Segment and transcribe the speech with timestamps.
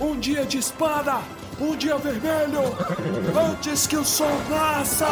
[0.00, 1.18] Um dia de espada!
[1.60, 2.62] Um dia vermelho!
[3.50, 5.06] Antes que o sol nasça!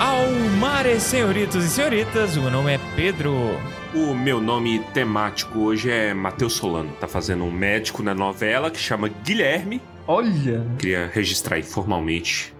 [0.00, 3.60] Almares, senhoritos e senhoritas, o meu nome é Pedro.
[3.94, 6.90] O meu nome temático hoje é Matheus Solano.
[6.98, 9.82] Tá fazendo um médico na novela que chama Guilherme.
[10.06, 10.66] Olha!
[10.78, 12.54] Queria registrar aí formalmente,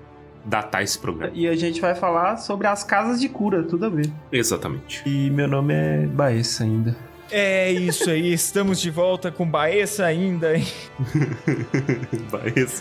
[0.45, 1.33] datar esse programa.
[1.35, 4.13] E a gente vai falar sobre as casas de cura, tudo a ver.
[4.31, 5.03] Exatamente.
[5.07, 6.95] E meu nome é Baessa ainda.
[7.31, 10.55] É isso aí, estamos de volta com Baessa ainda.
[10.55, 10.75] isso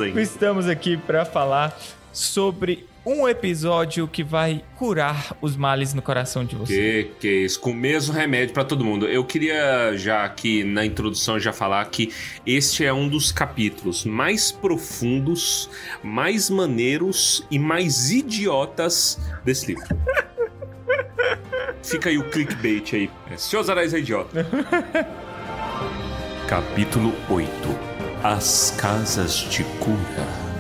[0.14, 0.22] aí.
[0.22, 1.74] Estamos aqui para falar
[2.12, 7.10] sobre um episódio que vai curar os males no coração de você.
[7.20, 9.08] Que, que isso, com o mesmo remédio pra todo mundo.
[9.08, 12.14] Eu queria já aqui na introdução já falar que
[12.46, 15.70] este é um dos capítulos mais profundos,
[16.04, 19.88] mais maneiros e mais idiotas desse livro.
[21.84, 23.10] Fica aí o clickbait aí.
[23.38, 24.46] Seus Arais é idiota.
[26.48, 27.50] Capítulo 8
[28.24, 30.51] As Casas de Cura.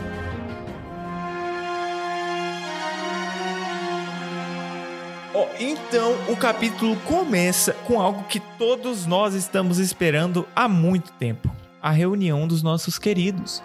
[5.33, 11.49] Ó, então o capítulo começa com algo que todos nós estamos esperando há muito tempo:
[11.81, 13.63] a reunião dos nossos queridos.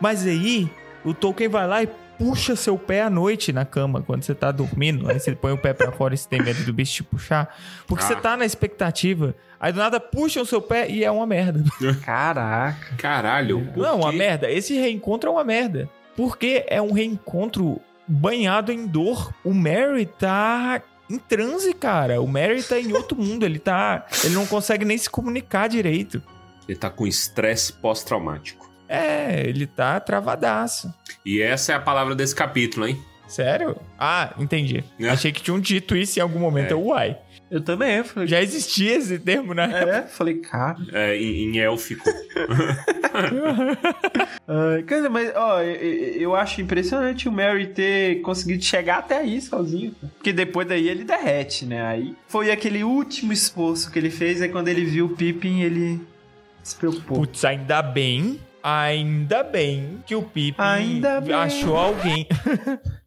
[0.00, 0.68] Mas aí
[1.04, 4.50] o Tolkien vai lá e puxa seu pé à noite na cama quando você tá
[4.50, 5.08] dormindo.
[5.08, 7.56] Aí você põe o pé pra fora e você tem medo do bicho te puxar.
[7.86, 8.06] Porque Ah.
[8.08, 9.34] você tá na expectativa.
[9.60, 11.62] Aí do nada puxam o seu pé e é uma merda.
[12.04, 12.94] Caraca.
[12.98, 13.68] Caralho.
[13.76, 14.50] Não, é uma merda.
[14.50, 15.88] Esse reencontro é uma merda.
[16.16, 19.32] Porque é um reencontro banhado em dor.
[19.44, 22.20] O Mary tá em transe, cara.
[22.20, 23.44] O Mary tá em outro mundo.
[23.44, 24.06] Ele tá.
[24.24, 26.22] Ele não consegue nem se comunicar direito.
[26.68, 28.70] Ele tá com estresse pós-traumático.
[28.88, 30.92] É, ele tá travadaço.
[31.24, 33.02] E essa é a palavra desse capítulo, hein?
[33.26, 33.76] Sério?
[33.98, 34.84] Ah, entendi.
[35.00, 35.08] É.
[35.08, 36.72] Achei que tinham dito isso em algum momento.
[36.72, 36.74] É.
[36.74, 37.18] Uai.
[37.50, 38.28] Eu também, eu falei.
[38.28, 39.70] Já existia esse termo, né?
[39.72, 40.78] É, falei, cara.
[40.92, 42.04] É, em, em élfico.
[44.86, 45.74] Cara, mas, ó, eu,
[46.20, 49.94] eu- acho impressionante o Mary ter conseguido chegar até aí sozinho.
[50.16, 51.82] Porque depois daí ele derrete, né?
[51.86, 56.00] Aí foi aquele último esforço que ele fez, aí quando ele viu o Pippin, ele
[56.62, 57.18] se preocupou.
[57.18, 58.40] Putz, ainda bem.
[58.62, 61.34] Ainda bem que o Pippin Ainda bem.
[61.34, 62.26] achou alguém.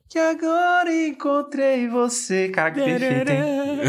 [0.09, 2.47] Que agora encontrei você.
[2.47, 3.81] Cara, que perfeito, hein?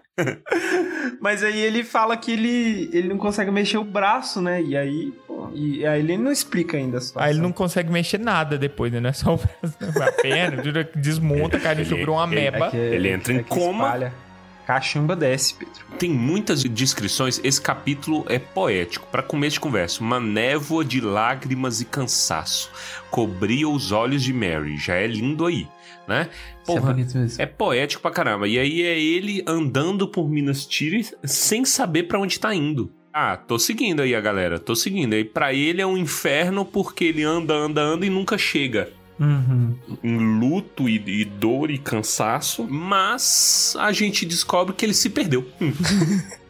[1.20, 4.62] Mas aí ele fala que ele, ele não consegue mexer o braço, né?
[4.62, 7.26] E aí, pô, e aí ele não explica ainda a situação.
[7.28, 9.00] Aí ele não consegue mexer nada depois, né?
[9.00, 10.06] Não é só o braço, né?
[10.06, 10.62] a perna,
[10.94, 12.66] desmonta, no Ele- virou uma ele- meba.
[12.66, 13.84] É que- Ele entra em é que coma.
[13.86, 14.24] espalha.
[14.66, 15.74] Cachumba desce, Pedro.
[15.98, 17.38] Tem muitas descrições.
[17.44, 19.06] Esse capítulo é poético.
[19.12, 22.70] Para começo de conversa, uma névoa de lágrimas e cansaço
[23.10, 24.78] cobria os olhos de Mary.
[24.78, 25.68] Já é lindo aí,
[26.06, 26.28] né?
[26.62, 27.26] É Porra, mesmo.
[27.38, 28.48] é poético pra caramba.
[28.48, 32.92] E aí é ele andando por Minas Tirith sem saber pra onde tá indo.
[33.12, 35.14] Ah, tô seguindo aí a galera, tô seguindo.
[35.14, 38.90] Aí pra ele é um inferno porque ele anda, anda, anda e nunca chega.
[39.16, 39.76] Uhum.
[40.02, 45.46] em luto e, e dor e cansaço, mas a gente descobre que ele se perdeu.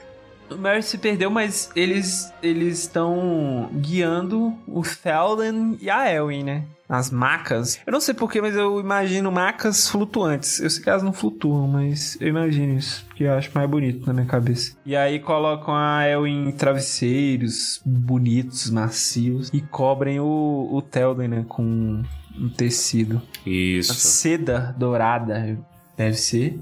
[0.54, 6.64] O Mary se perdeu, mas eles eles estão guiando o Felden e a Elwin, né?
[6.88, 7.80] As macas.
[7.86, 10.60] Eu não sei porquê, mas eu imagino macas flutuantes.
[10.60, 13.04] Eu sei que elas não flutuam, mas eu imagino isso.
[13.06, 14.76] Porque eu acho mais bonito na minha cabeça.
[14.84, 19.48] E aí colocam a Elwin em travesseiros bonitos, macios.
[19.52, 20.24] E cobrem o,
[20.70, 21.44] o né?
[21.48, 22.02] Com
[22.38, 23.22] um tecido.
[23.46, 23.94] A Isso.
[23.94, 25.58] seda dourada,
[25.96, 26.60] deve ser.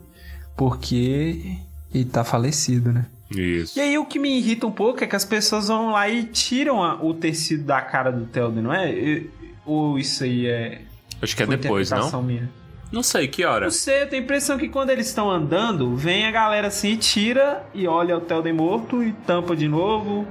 [0.56, 1.56] Porque
[1.92, 3.06] ele tá falecido, né?
[3.36, 3.78] Isso.
[3.78, 6.24] E aí o que me irrita um pouco é que as pessoas vão lá e
[6.24, 8.90] tiram a- o tecido da cara do Telden, não é?
[8.92, 9.30] E-
[9.64, 10.80] ou isso aí é.
[11.20, 12.22] Acho que é depois, não?
[12.22, 12.50] Minha?
[12.90, 13.64] Não sei, que hora?
[13.66, 16.96] Não sei, eu tenho a impressão que quando eles estão andando, vem a galera assim,
[16.96, 20.26] tira e olha o Telden morto e tampa de novo,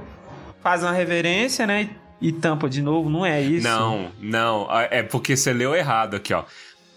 [0.62, 1.88] faz uma reverência, né?
[2.20, 3.66] E, e tampa de novo, não é isso?
[3.66, 4.66] Não, não.
[4.70, 6.44] Ah, É porque você leu errado aqui, ó.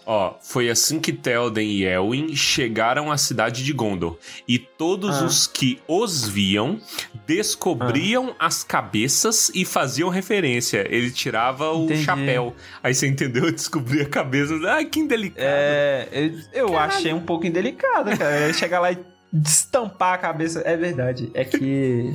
[0.08, 4.16] Ó, foi assim que Telden e Elwin chegaram à cidade de Gondor.
[4.46, 5.24] E todos Ah.
[5.24, 6.80] os que os viam
[7.26, 10.86] descobriam as cabeças e faziam referência.
[10.88, 12.04] Ele tirava o Entendi.
[12.04, 12.54] chapéu.
[12.82, 13.50] Aí você entendeu?
[13.50, 14.54] Descobria a cabeça.
[14.68, 15.42] Ai, que indelicado.
[15.44, 16.08] É,
[16.52, 18.40] eu, eu achei um pouco indelicado, cara.
[18.44, 18.98] Ele chegar lá e
[19.32, 20.62] destampar a cabeça.
[20.64, 21.30] É verdade.
[21.34, 22.14] É que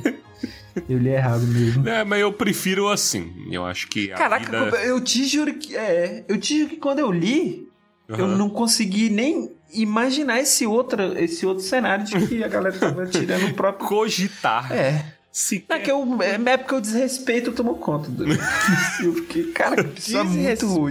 [0.88, 1.86] eu li errado mesmo.
[1.88, 3.32] É, mas eu prefiro assim.
[3.50, 4.76] Eu acho que Caraca, vida...
[4.84, 5.76] eu te juro que.
[5.76, 7.68] É, eu te juro que quando eu li,
[8.08, 8.36] eu Aham.
[8.36, 13.46] não consegui nem imaginar esse outro, esse outro cenário de que a galera tava tirando
[13.48, 13.88] o próprio.
[13.88, 14.70] Cogitar.
[14.72, 15.04] É.
[15.34, 18.22] Se é, que eu, é porque o desrespeito tomou conta do
[19.14, 19.94] Porque, cara, é muito.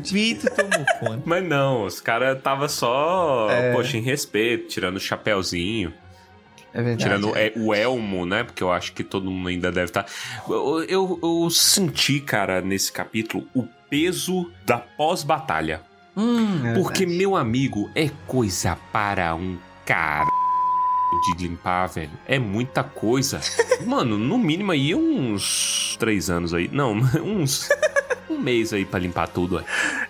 [0.01, 1.21] Desrespeito tomou conta.
[1.25, 3.71] Mas não, os caras tava só, É.
[3.71, 5.93] poxa, em respeito, tirando o chapéuzinho,
[6.73, 7.03] É verdade.
[7.03, 8.43] tirando é, o elmo, né?
[8.43, 10.07] Porque eu acho que todo mundo ainda deve estar.
[10.49, 15.81] Eu, eu, eu senti, cara, nesse capítulo, o peso da pós-batalha.
[16.15, 17.17] Hum, Porque, verdade.
[17.17, 20.27] meu amigo, é coisa para um cara
[21.37, 22.11] de limpar, velho.
[22.25, 23.39] É muita coisa.
[23.85, 26.69] Mano, no mínimo aí uns três anos aí.
[26.71, 26.93] Não,
[27.23, 27.69] uns.
[28.41, 29.63] Mês aí pra limpar tudo, ué.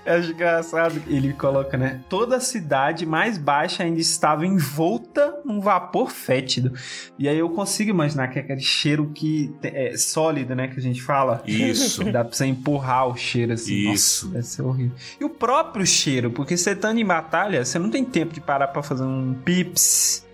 [0.06, 2.02] É engraçado, ele coloca, né?
[2.10, 6.74] Toda a cidade mais baixa ainda estava envolta num vapor fétido.
[7.20, 10.68] E aí eu consigo imaginar que é aquele cheiro que é sólido, né?
[10.68, 11.44] Que a gente fala.
[11.46, 12.04] Isso.
[12.06, 13.92] Dá pra você empurrar o cheiro assim.
[13.92, 14.26] Isso.
[14.26, 14.96] Nossa, deve ser horrível.
[15.20, 18.70] E o próprio cheiro, porque você estando em batalha, você não tem tempo de parar
[18.70, 20.26] pra fazer um pips.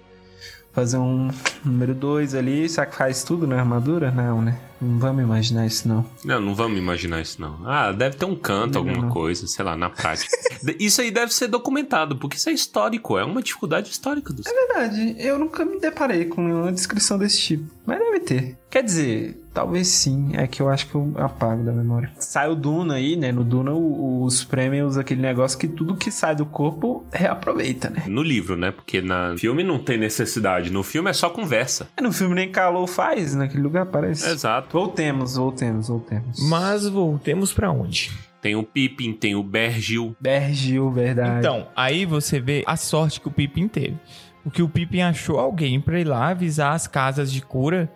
[0.71, 1.31] Fazer um
[1.65, 4.11] número 2 ali, será que faz tudo na armadura?
[4.11, 4.59] Não, né?
[4.81, 6.05] Não vamos imaginar isso, não.
[6.23, 7.59] Não, não vamos imaginar isso, não.
[7.65, 9.09] Ah, deve ter um canto, Não, alguma não.
[9.09, 10.35] coisa, sei lá, na prática.
[10.79, 14.45] isso aí deve ser documentado, porque isso é histórico, é uma dificuldade histórica dos.
[14.45, 17.77] verdade, eu nunca me deparei com nenhuma descrição desse tipo.
[17.85, 18.57] Mas deve ter.
[18.69, 20.31] Quer dizer, talvez sim.
[20.33, 22.11] É que eu acho que eu apago da memória.
[22.19, 23.31] Sai o Duna aí, né?
[23.31, 28.03] No Duna, o- os prêmios, aquele negócio que tudo que sai do corpo reaproveita, né?
[28.07, 28.71] No livro, né?
[28.71, 30.69] Porque na filme não tem necessidade.
[30.69, 31.87] No filme é só conversa.
[32.01, 34.29] No filme nem calor faz, naquele lugar parece.
[34.29, 34.66] Exato.
[34.71, 36.39] Voltemos, voltemos, voltemos.
[36.49, 38.11] Mas voltemos pra onde?
[38.41, 40.15] Tem o Pippin, tem o Bergil.
[40.19, 41.39] Bergil, verdade.
[41.39, 43.97] Então, aí você vê a sorte que o Pippin teve.
[44.43, 47.91] Porque o Pippin achou alguém pra ir lá avisar as casas de cura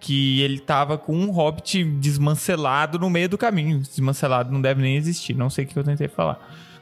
[0.00, 3.78] que ele tava com um hobbit desmancelado no meio do caminho.
[3.78, 6.38] Desmancelado não deve nem existir, não sei o que eu tentei falar.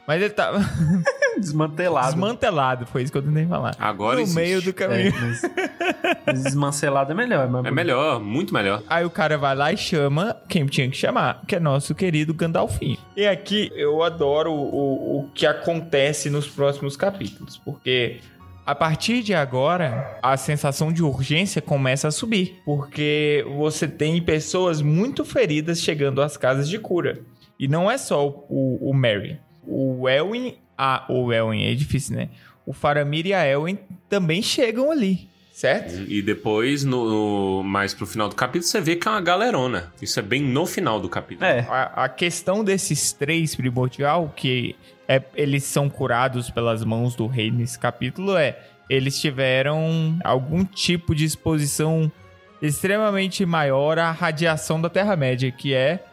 [0.07, 0.59] Mas ele tava
[1.39, 2.07] desmantelado.
[2.11, 3.75] desmantelado, foi isso que eu tentei falar.
[3.79, 4.35] Agora no existe.
[4.35, 5.13] meio do É, caminho.
[5.21, 5.71] mas, mas
[6.33, 7.49] desmancelado é melhor.
[7.49, 8.81] mas- É melhor, muito melhor.
[8.89, 12.33] Aí o cara vai lá e chama quem tinha que chamar, que é nosso querido
[12.33, 12.97] Gandalfinho.
[13.15, 18.19] E aqui eu adoro o, o, o que acontece nos próximos capítulos, porque
[18.65, 24.81] a partir de agora a sensação de urgência começa a subir, porque você tem pessoas
[24.81, 27.19] muito feridas chegando às casas de cura.
[27.59, 29.37] E não é só o, o Merry.
[29.65, 32.29] O Elwin, ah, o Elwin é difícil, né?
[32.65, 33.77] O Faramir e a Elwin
[34.09, 35.93] também chegam ali, certo?
[36.09, 37.09] E depois, no,
[37.59, 39.93] no- mais pro final do capítulo, você vê que é uma galerona.
[40.01, 41.45] Isso é bem no final do capítulo.
[41.45, 41.59] É.
[41.69, 44.75] A, a questão desses três primordial, que
[45.07, 48.57] é, eles são curados pelas mãos do rei nesse capítulo, é
[48.89, 52.11] eles tiveram algum tipo de exposição
[52.61, 56.03] extremamente maior à radiação da Terra-média, que é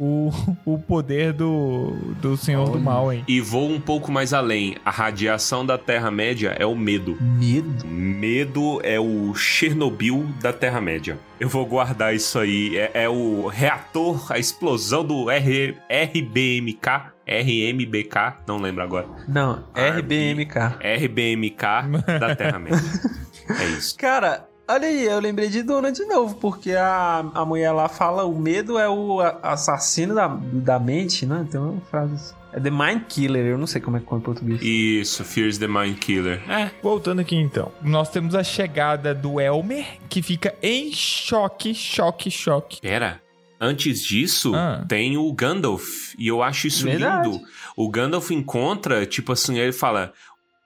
[0.00, 0.30] o,
[0.64, 1.92] o poder do,
[2.22, 2.80] do Senhor do.
[2.80, 3.22] Mal, hein?
[3.28, 4.76] E vou um pouco mais além.
[4.82, 7.18] A radiação da Terra-média é o medo.
[7.20, 7.86] Medo.
[7.86, 11.18] Medo é o Chernobyl da Terra-média.
[11.38, 12.78] Eu vou guardar isso aí.
[12.78, 17.10] É, é o reator, a explosão do R, RBMK.
[17.30, 19.06] RMBK, não lembro agora.
[19.28, 20.58] Não, RBMK.
[20.82, 22.80] RBMK da Terra-média.
[23.60, 23.96] é isso.
[23.96, 28.24] Cara, olha aí, eu lembrei de Duna de novo, porque a, a mulher lá fala:
[28.24, 31.46] o medo é o assassino da, da mente, né?
[31.50, 32.34] Tem uma frase assim.
[32.52, 34.60] É The Mind Killer, eu não sei como é que põe em português.
[34.60, 36.42] Isso, Fears the Mind Killer.
[36.50, 42.28] É, Voltando aqui então, nós temos a chegada do Elmer, que fica em choque, choque,
[42.30, 42.80] choque.
[42.80, 43.20] pera.
[43.62, 44.84] Antes disso, Ah.
[44.88, 46.14] tem o Gandalf.
[46.18, 47.28] E eu acho isso Verdade.
[47.28, 47.40] lindo.
[47.76, 50.12] O Gandalf encontra, tipo assim, ele fala: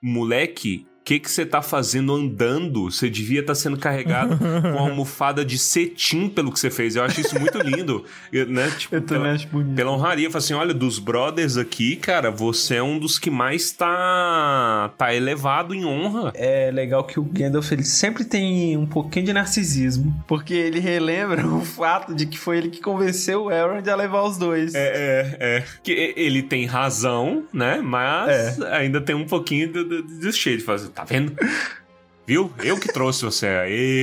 [0.01, 2.89] Moleque, que que você tá fazendo andando?
[2.89, 6.95] Você devia estar sendo carregado com uma almofada de cetim pelo que você fez.
[6.95, 8.03] Eu acho isso muito lindo.
[8.33, 8.71] Eu, né?
[8.75, 9.75] Tipo, Eu também pela, acho bonito.
[9.75, 13.71] pela honraria, fala assim: olha, dos brothers aqui, cara, você é um dos que mais
[13.71, 16.31] tá, tá elevado em honra.
[16.33, 21.45] É legal que o Gandalf ele sempre tem um pouquinho de narcisismo, porque ele relembra
[21.47, 24.73] o fato de que foi ele que convenceu o Elrond a levar os dois.
[24.73, 25.63] É, é, é.
[25.83, 27.79] Que ele tem razão, né?
[27.79, 30.94] Mas ainda tem um pouquinho do, do, do cheio de fazer.
[30.95, 31.33] Tá vendo?
[32.27, 32.51] Viu?
[32.63, 33.45] Eu que trouxe você.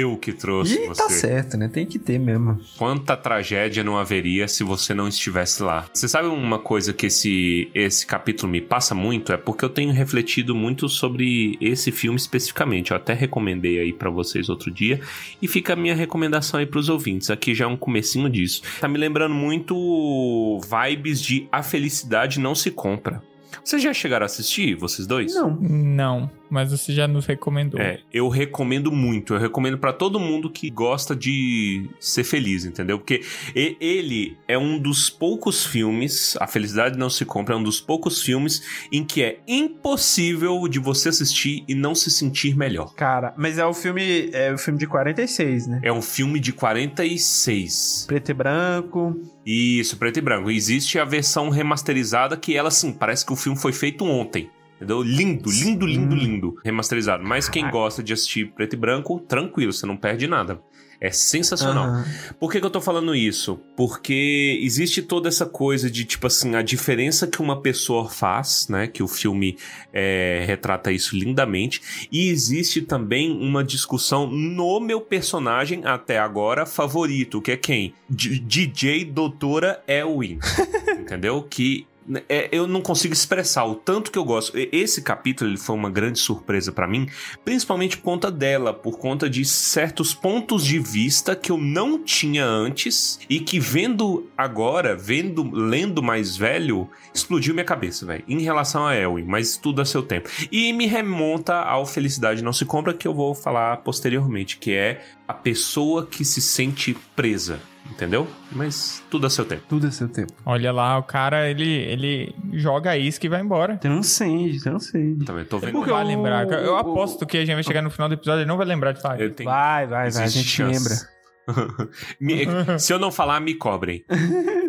[0.01, 1.03] Eu que trouxe E você.
[1.03, 1.67] tá certo, né?
[1.69, 2.61] Tem que ter mesmo.
[2.79, 5.87] Quanta tragédia não haveria se você não estivesse lá.
[5.93, 9.33] Você sabe uma coisa que esse, esse capítulo me passa muito?
[9.33, 12.93] É porque eu tenho refletido muito sobre esse filme especificamente.
[12.93, 15.01] Eu até recomendei aí pra vocês outro dia.
[15.41, 17.29] E fica a minha recomendação aí pros ouvintes.
[17.29, 18.63] Aqui já é um comecinho disso.
[18.81, 23.21] Tá me lembrando muito vibes de A Felicidade Não Se Compra.
[23.65, 25.35] Vocês já chegaram a assistir, vocês dois?
[25.35, 25.59] Não.
[25.61, 27.81] Não, mas você já nos recomendou.
[27.81, 29.33] É, eu recomendo muito.
[29.33, 32.99] Eu recomendo pra todo mundo que gosta de ser feliz, entendeu?
[32.99, 33.23] Porque
[33.55, 38.21] ele é um dos poucos filmes, A Felicidade Não Se Compra, é um dos poucos
[38.21, 42.93] filmes em que é impossível de você assistir e não se sentir melhor.
[42.95, 44.29] Cara, mas é o filme.
[44.35, 45.81] É o filme de 46, né?
[45.83, 48.05] É um filme de 46.
[48.07, 49.19] Preto e branco.
[49.47, 50.51] Isso, preto e branco.
[50.51, 54.51] Existe a versão remasterizada que ela, assim, parece que o filme foi feito ontem.
[54.83, 55.03] Entendeu?
[55.03, 56.57] Lindo, lindo, lindo, lindo.
[56.65, 57.23] Remasterizado.
[57.25, 60.61] Mas quem gosta de assistir preto e branco, tranquilo, você não perde nada.
[61.01, 61.87] É sensacional.
[61.87, 62.05] Aham.
[62.39, 63.59] Por que, que eu tô falando isso?
[63.77, 68.87] Porque existe toda essa coisa de, tipo assim, a diferença que uma pessoa faz, né?
[68.87, 69.57] Que o filme
[69.93, 71.83] é, retrata isso lindamente.
[72.13, 77.95] E existe também uma discussão no meu personagem, até agora, favorito, que é quem?
[78.09, 80.39] D- DJ Doutora Elwin.
[81.01, 81.43] entendeu?
[81.43, 81.85] Que
[82.29, 84.53] é, eu não consigo expressar o tanto que eu gosto.
[84.57, 87.09] Esse capítulo ele foi uma grande surpresa pra mim,
[87.45, 92.45] principalmente por conta dela, por conta de certos pontos de vista que eu não tinha
[92.45, 98.87] antes e que vendo agora, vendo, lendo mais velho, explodiu minha cabeça, velho, em relação
[98.87, 100.29] a Elwin, mas tudo a seu tempo.
[100.51, 105.03] E me remonta ao Felicidade Não Se Compra, que eu vou falar posteriormente, que é
[105.27, 107.61] a pessoa que se sente presa,
[107.93, 108.27] entendeu?
[108.51, 109.63] Mas tudo a seu tempo.
[109.69, 110.33] Tudo é seu tempo.
[110.45, 113.77] Olha lá, o cara, ele, ele joga a isca e vai embora.
[113.77, 115.25] Tem um sede, tem um sede.
[115.25, 115.73] Também tô Ele vendo.
[115.75, 116.51] não Porque vai o- lembrar.
[116.51, 118.93] Eu aposto que a gente vai chegar no final do episódio e não vai lembrar
[118.93, 119.21] de falar.
[119.21, 120.23] Eu tenho- Vai, vai, vai.
[120.23, 120.79] A Existe gente chance.
[120.79, 121.13] lembra.
[122.21, 124.05] Me- se eu não falar, me cobrem.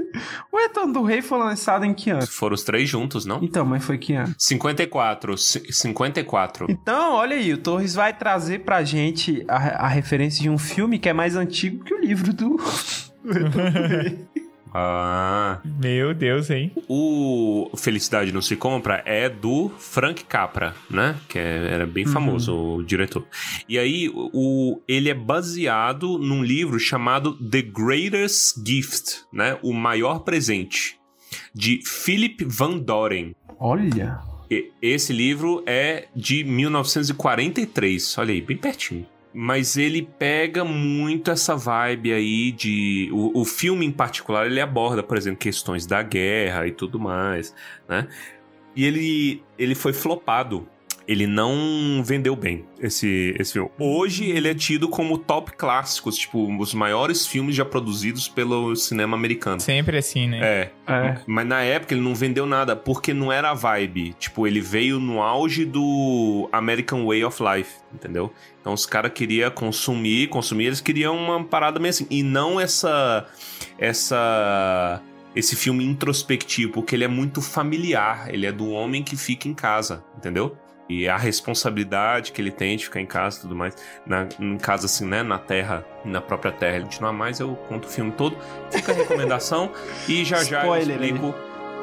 [0.51, 2.27] O Retorno do Rei foi lançado em que ano?
[2.27, 3.39] Foram os três juntos, não?
[3.43, 4.31] Então, mas foi que ano?
[4.37, 5.35] 54.
[5.39, 6.67] ci- 54.
[6.69, 10.99] Então, olha aí, o Torres vai trazer pra gente a, a referência de um filme
[10.99, 12.57] que é mais antigo que o livro do.
[14.75, 15.61] Ah.
[15.63, 16.71] Meu Deus, hein?
[16.89, 21.15] O Felicidade Não Se Compra é do Frank Capra, né?
[21.29, 23.23] Que é- era bem famoso, o diretor.
[23.69, 29.59] E aí, o, ele é baseado num livro chamado The Greatest Gift, né?
[29.61, 30.97] O Maior Presente,
[31.53, 33.35] de Philip Van Doren.
[33.59, 34.21] Olha.
[34.49, 39.05] E- Esse livro é de 1943, olha aí, bem pertinho.
[39.33, 43.09] Mas ele pega muito essa vibe aí de.
[43.11, 47.55] O, o filme em particular ele aborda, por exemplo, questões da guerra e tudo mais,
[47.89, 48.07] né?
[48.75, 50.67] E ele, ele foi flopado.
[51.07, 53.69] Ele não vendeu bem esse, esse filme.
[53.77, 59.17] Hoje ele é tido como top clássicos, tipo, os maiores filmes já produzidos pelo cinema
[59.17, 59.59] americano.
[59.59, 60.39] Sempre assim, né?
[60.41, 61.17] É, É.
[61.27, 64.13] mas na época ele não vendeu nada, porque não era a vibe.
[64.17, 68.31] Tipo, ele veio no auge do American Way of Life, entendeu?
[68.61, 72.07] Então os caras queriam consumir, consumir, eles queriam uma parada meio assim.
[72.09, 73.27] E não essa.
[73.77, 75.01] Essa.
[75.35, 78.31] Esse filme introspectivo, porque ele é muito familiar.
[78.31, 80.55] Ele é do homem que fica em casa, entendeu?
[80.89, 83.75] E a responsabilidade que ele tem de ficar em casa e tudo mais.
[84.05, 85.23] Na, em casa, assim, né?
[85.23, 86.75] Na terra, na própria terra.
[86.75, 88.37] Ele continuar mais, eu conto o filme todo.
[88.71, 89.71] Fica a recomendação.
[90.07, 91.05] e já já eu Spoiler aí.
[91.05, 91.33] explico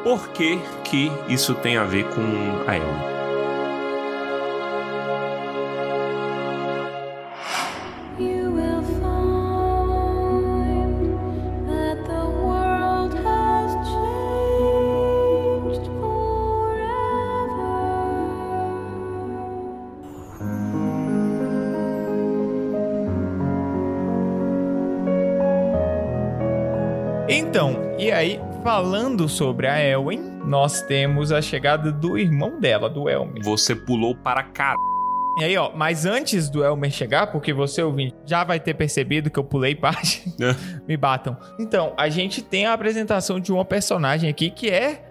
[0.02, 2.22] por que, que isso tem a ver com
[2.66, 3.19] a Elma.
[28.00, 33.42] E aí, falando sobre a Elwen, nós temos a chegada do irmão dela, do Elmer.
[33.44, 34.74] Você pulou para cá.
[35.38, 39.30] E aí, ó, mas antes do Elmer chegar, porque você ouvinte já vai ter percebido
[39.30, 40.34] que eu pulei parte,
[40.88, 41.36] me batam.
[41.58, 45.10] Então, a gente tem a apresentação de uma personagem aqui que é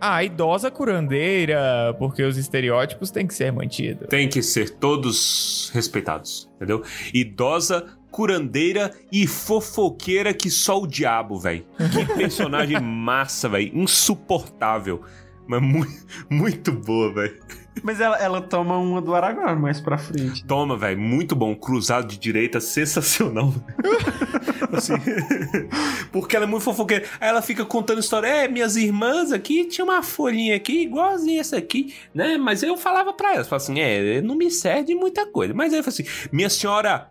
[0.00, 4.08] a idosa curandeira, porque os estereótipos têm que ser mantidos.
[4.08, 6.82] Tem que ser todos respeitados, entendeu?
[7.14, 11.66] Idosa, curandeira e fofoqueira que só o diabo, velho.
[11.92, 13.76] Que personagem massa, velho.
[13.76, 15.02] Insuportável.
[15.48, 15.84] Mas mu
[16.30, 17.36] muito boa, velho.
[17.82, 20.46] Mas ela, ela toma uma do Aragorn mais pra frente.
[20.46, 20.96] Toma, velho.
[20.96, 21.56] Muito bom.
[21.56, 23.52] Cruzado de direita, sensacional.
[24.72, 24.94] assim,
[26.12, 27.04] porque ela é muito fofoqueira.
[27.20, 28.28] Aí ela fica contando história.
[28.28, 32.38] É, minhas irmãs aqui tinha uma folhinha aqui, igualzinha essa aqui, né?
[32.38, 35.52] Mas eu falava pra elas, falava assim, é, não me serve de muita coisa.
[35.52, 37.10] Mas aí eu falei assim, minha senhora,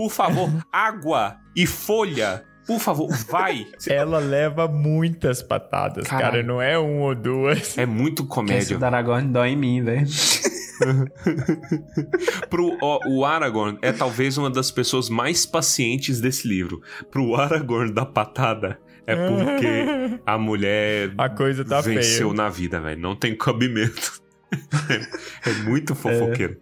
[0.00, 3.66] por favor, água e folha, por favor, vai.
[3.86, 7.76] Ela leva muitas patadas, cara, não é um ou duas.
[7.76, 8.78] É muito Esse comédia.
[8.78, 10.06] do Aragorn dói em mim, velho.
[12.48, 16.80] Pro, ó, o Aragorn é talvez uma das pessoas mais pacientes desse livro.
[17.10, 22.42] Pro Aragorn da patada, é porque a mulher A coisa tá venceu feia.
[22.42, 23.02] na vida, velho.
[23.02, 24.18] Não tem cabimento.
[25.46, 26.56] É muito fofoqueiro.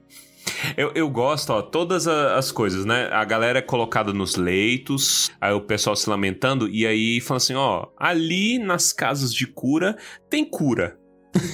[0.76, 3.09] Eu, eu gosto, ó, todas as coisas, né?
[3.12, 7.55] A galera é colocada nos leitos, aí o pessoal se lamentando, e aí fala assim,
[7.55, 9.97] ó, ali nas casas de cura
[10.31, 10.99] tem cura.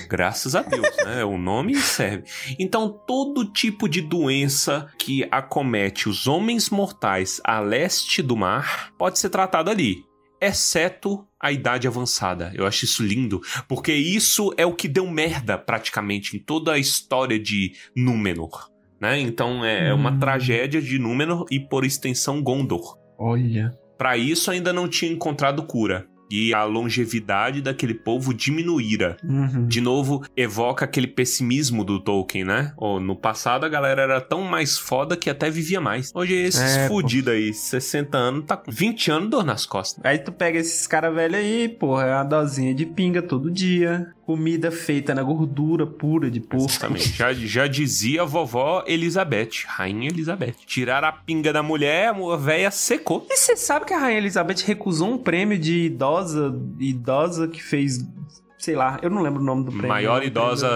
[0.09, 1.25] Graças a Deus, né?
[1.25, 2.25] O nome serve.
[2.59, 9.19] Então, todo tipo de doença que acomete os homens mortais a leste do mar pode
[9.19, 10.05] ser tratado ali.
[10.41, 12.53] Exceto a idade avançada.
[12.55, 16.79] Eu acho isso lindo, porque isso é o que deu merda praticamente em toda a
[16.79, 18.74] história de Númenor.
[19.05, 19.21] Né?
[19.21, 20.19] Então é uma Hum.
[20.19, 22.97] tragédia de Númenor e, por extensão, Gondor.
[23.19, 23.71] Olha.
[23.99, 26.07] Para isso ainda não tinha encontrado cura.
[26.33, 29.19] E a longevidade daquele povo diminuíra.
[29.23, 29.67] Uhum.
[29.69, 32.73] De novo, evoca aquele pessimismo do Tolkien, né?
[32.79, 36.11] Ó, no passado a galera era tão mais foda que até vivia mais.
[36.15, 40.03] Hoje esses É, fudidos aí, 60 anos, tá com 20 anos dor nas costas.
[40.03, 44.07] Aí tu pega esses caras velhos aí, porra, é uma dosinha de pinga todo dia.
[44.26, 46.71] Comida feita na gordura pura de porco.
[46.71, 47.12] Exatamente.
[47.12, 50.54] Já, já dizia a vovó Elizabeth, Rainha Elizabeth.
[50.64, 53.26] Tiraram a pinga da mulher, a véia secou.
[53.28, 57.99] E você sabe que a Rainha Elizabeth recusou um prêmio de idosa, idosa que fez,
[58.64, 59.88] sei lá, eu não lembro o nome do prêmio.
[59.88, 60.68] Maior idosa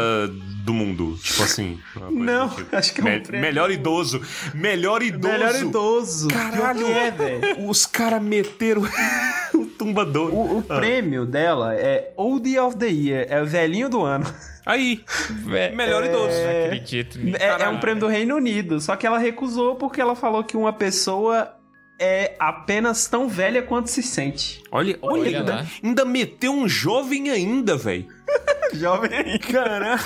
[0.65, 1.17] do mundo.
[1.23, 1.79] Tipo assim.
[2.11, 2.77] Não, tipo.
[2.77, 3.41] acho que é um Me- prêmio.
[3.41, 4.21] Melhor idoso.
[4.55, 5.33] Melhor idoso.
[5.33, 6.29] Melhor idoso.
[6.29, 6.87] Caralho.
[6.87, 7.67] É, velho.
[7.69, 8.83] Os caras meteram
[9.55, 10.33] o tumbador.
[10.35, 10.77] O, o Ah.
[10.77, 14.27] prêmio dela é Oldie of the Year, é o velhinho do ano.
[14.67, 15.03] Aí.
[15.47, 16.27] Vé- Melhor idoso.
[16.37, 17.19] Não acredito.
[17.41, 20.59] É, é um prêmio do Reino Unido, só que ela recusou porque ela falou que
[20.59, 21.55] uma pessoa
[21.99, 24.63] é apenas tão velha quanto se sente.
[24.71, 25.67] Olha, olha, Olha ainda, lá.
[25.83, 28.07] ainda meteu um jovem ainda, velho.
[28.75, 29.39] Jovem aí.
[29.39, 29.99] Caralho.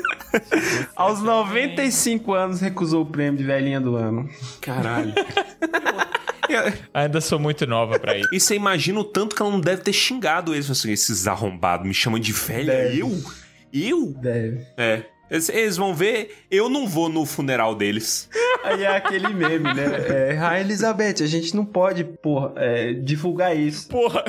[0.96, 4.28] Aos 95 anos recusou o prêmio de velhinha do ano.
[4.60, 5.12] Caralho.
[6.92, 8.28] Ainda sou muito nova pra isso.
[8.32, 10.70] E você imagina o tanto que ela não deve ter xingado eles.
[10.70, 12.72] Assim, esses arrombados me chamam de velha.
[12.72, 12.98] Deve.
[13.00, 13.22] Eu?
[13.72, 14.06] Eu?
[14.14, 14.66] Deve.
[14.76, 15.02] É.
[15.30, 18.28] Eles, eles vão ver, eu não vou no funeral deles.
[18.64, 20.30] Aí é aquele meme, né?
[20.30, 23.88] É, Rainha Elizabeth, a gente não pode, porra, é, divulgar isso.
[23.88, 24.24] Porra.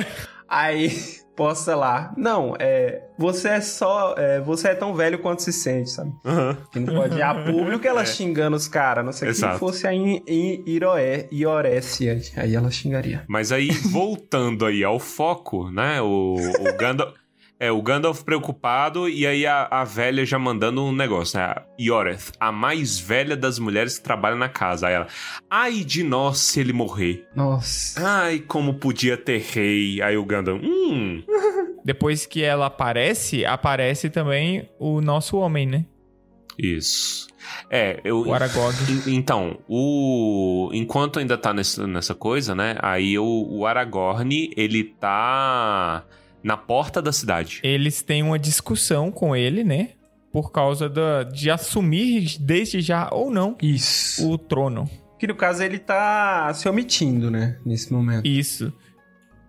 [0.48, 0.90] Aí,
[1.36, 2.12] posta lá.
[2.16, 3.02] Não, é.
[3.18, 4.14] Você é só.
[4.16, 6.12] é, você é tão velho quanto se sente, sabe?
[6.24, 6.56] Aham.
[6.72, 9.04] Que não pode ir a público ela xingando os caras.
[9.04, 9.54] Não sei Exato.
[9.54, 12.18] que fosse a In- In- Iroé, Iorécia.
[12.36, 13.24] Aí ela xingaria.
[13.28, 16.00] Mas aí, voltando aí ao foco, né?
[16.00, 17.14] O, o Gandalf.
[17.58, 21.54] É, o Gandalf preocupado e aí a, a velha já mandando um negócio, né?
[21.80, 24.88] Yoreth, a mais velha das mulheres que trabalha na casa.
[24.88, 25.06] Aí ela,
[25.48, 27.26] ai de nós se ele morrer.
[27.34, 28.06] Nossa.
[28.06, 30.02] Ai, como podia ter rei.
[30.02, 31.22] Aí o Gandalf, hum,
[31.82, 35.86] Depois que ela aparece, aparece também o nosso homem, né?
[36.58, 37.26] isso.
[37.70, 38.22] É, eu...
[38.22, 38.74] O Aragog.
[39.06, 42.76] En- Então, o enquanto ainda tá nessa, nessa coisa, né?
[42.82, 46.04] Aí o, o Aragorn, ele tá
[46.46, 47.58] na porta da cidade.
[47.64, 49.90] Eles têm uma discussão com ele, né?
[50.32, 54.30] Por causa da, de assumir desde já ou não Isso.
[54.30, 54.88] o trono.
[55.18, 57.58] Que no caso ele tá se omitindo, né?
[57.66, 58.24] Nesse momento.
[58.24, 58.72] Isso.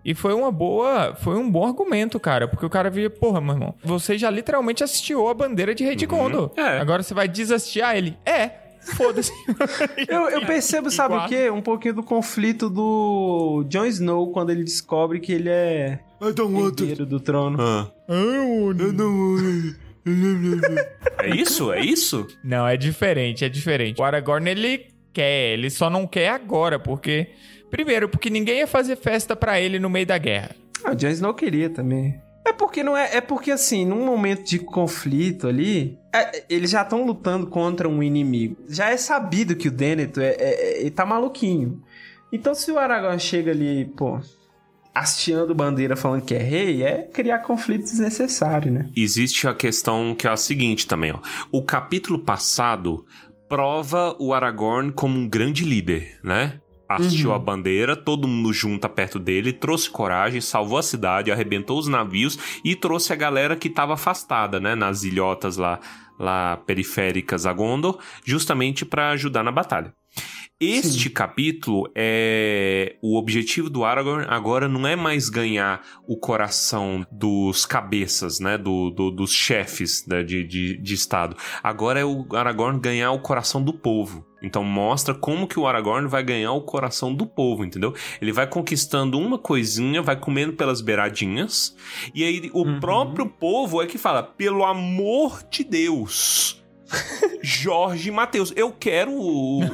[0.04, 1.14] E foi uma boa.
[1.14, 2.48] Foi um bom argumento, cara.
[2.48, 5.94] Porque o cara via, porra, meu irmão, você já literalmente assistiu a bandeira de Rei
[5.94, 6.50] de Gondor.
[6.56, 6.80] é.
[6.80, 8.18] Agora você vai desastiar ele?
[8.26, 8.50] É.
[8.80, 9.30] Foda-se.
[10.08, 11.50] Eu, eu percebo, sabe o quê?
[11.50, 16.54] Um pouquinho do conflito do Jon Snow quando ele descobre que ele é I don't
[16.54, 17.04] want it.
[17.04, 17.58] do trono.
[17.60, 17.90] Ah.
[18.08, 19.88] I don't want it.
[21.22, 21.72] É isso?
[21.72, 22.26] É isso?
[22.42, 24.00] Não, é diferente, é diferente.
[24.00, 27.28] O Aragorn, ele quer, ele só não quer agora, porque...
[27.70, 30.56] Primeiro, porque ninguém ia fazer festa pra ele no meio da guerra.
[30.82, 32.18] Ah, o Jon Snow queria também.
[32.46, 36.80] É porque não é, é porque assim, num momento de conflito ali, é- eles já
[36.80, 38.56] estão lutando contra um inimigo.
[38.68, 41.82] Já é sabido que o Denethor é, é- é- tá maluquinho.
[42.32, 44.18] Então se o Aragorn chega ali, pô,
[44.98, 48.90] hasteando bandeira falando que é rei, é criar conflito desnecessário, né?
[48.96, 51.18] Existe a questão que é a seguinte também, ó.
[51.52, 53.04] O capítulo passado
[53.48, 56.60] prova o Aragorn como um grande líder, né?
[56.88, 57.36] Assistiu Uhum.
[57.36, 62.38] a bandeira, todo mundo junta perto dele, trouxe coragem, salvou a cidade, arrebentou os navios
[62.64, 64.74] e trouxe a galera que estava afastada, né?
[64.74, 65.78] Nas ilhotas lá,
[66.18, 69.92] lá periféricas a Gondor, justamente para ajudar na batalha.
[70.60, 77.64] Este capítulo é o objetivo do Aragorn agora não é mais ganhar o coração dos
[77.64, 81.36] cabeças, né, do, do- dos chefes né, de, de, de estado.
[81.62, 84.26] Agora é o Aragorn ganhar o coração do povo.
[84.42, 87.94] Então mostra como que o Aragorn vai ganhar o coração do povo, entendeu?
[88.20, 91.76] Ele vai conquistando uma coisinha, vai comendo pelas beiradinhas,
[92.12, 92.80] e aí o Uhum.
[92.80, 96.64] próprio povo é que fala: pelo amor de Deus.
[97.42, 98.52] Jorge Mateus.
[98.56, 99.66] Eu quero o, o,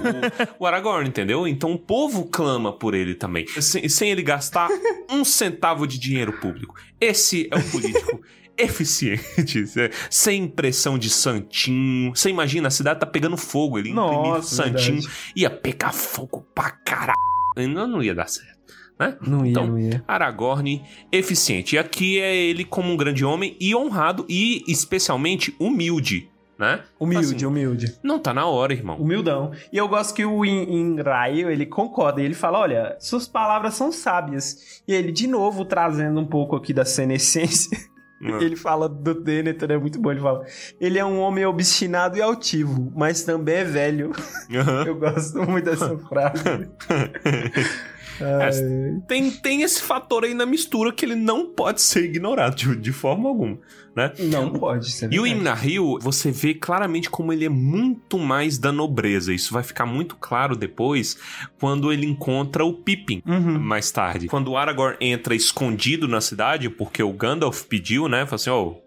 [0.58, 1.46] o Aragorn, entendeu?
[1.46, 3.46] Então o povo clama por ele também.
[3.60, 4.68] Sem, sem ele gastar
[5.10, 6.74] um centavo de dinheiro público.
[7.00, 8.20] Esse é o político.
[8.56, 12.14] eficientes, é, sem pressão de santinho.
[12.14, 15.32] Você imagina, a cidade tá pegando fogo, ele imprimir Nossa, santinho, verdade.
[15.34, 17.18] ia pegar fogo pra caralho.
[17.56, 19.16] Não, não ia dar certo, né?
[19.26, 20.04] Não ia, Então, não ia.
[20.06, 21.74] Aragorn eficiente.
[21.74, 26.80] E aqui é ele como um grande homem e honrado e especialmente humilde, né?
[26.98, 27.98] Humilde, Assim, humilde.
[28.02, 28.96] Não tá na hora, irmão.
[28.96, 29.52] Humildão.
[29.72, 32.20] E eu gosto que o In- Ingraio, ele concorda.
[32.20, 34.82] E ele fala, olha, suas palavras são sábias.
[34.86, 37.76] E ele, de novo, trazendo um pouco aqui da senescência.
[38.22, 38.38] Hum.
[38.40, 40.10] Ele fala do Denethor, é muito bom.
[40.10, 40.46] Ele fala,
[40.80, 44.12] ele é um homem obstinado e altivo, mas também é velho.
[44.54, 44.84] Aham.
[44.86, 46.42] Eu gosto muito dessa frase.
[48.20, 49.02] Ai.
[49.08, 52.92] tem, tem esse fator aí na mistura que ele não pode ser ignorado de, de
[52.92, 53.58] forma alguma,
[53.94, 54.12] né?
[54.18, 55.12] Não pode ser.
[55.12, 59.32] E o Imnahil, você vê claramente como ele é muito mais da nobreza.
[59.32, 61.16] Isso vai ficar muito claro depois
[61.58, 63.22] quando ele encontra o Pippin.
[63.26, 63.58] Uhum.
[63.58, 64.26] Mais tarde.
[64.26, 68.24] Quando o Aragorn entra escondido na cidade, porque o Gandalf pediu, né?
[68.26, 68.83] Fala assim, ó, é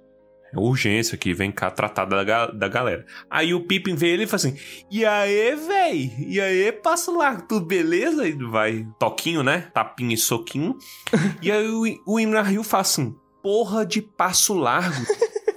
[0.56, 3.06] urgência aqui, vem cá tratar da, da galera.
[3.30, 4.58] Aí o Pippin vê ele e fala assim,
[4.90, 6.14] e aí, véi?
[6.28, 8.28] E aí, passa lá, tudo beleza?
[8.28, 9.70] E vai, toquinho, né?
[9.74, 10.78] Tapinha e soquinho.
[11.42, 15.06] e aí o, o Imnahil fala assim, porra de passo largo.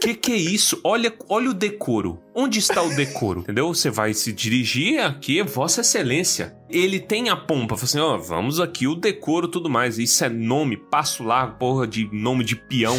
[0.00, 0.80] Que que é isso?
[0.82, 2.18] Olha, olha o decoro.
[2.34, 3.40] Onde está o decoro?
[3.40, 3.68] Entendeu?
[3.68, 6.56] Você vai se dirigir aqui, Vossa Excelência.
[6.70, 9.98] Ele tem a pompa, fala assim, ó, vamos aqui o decoro tudo mais.
[9.98, 12.98] Isso é nome, passo largo, porra de nome de peão.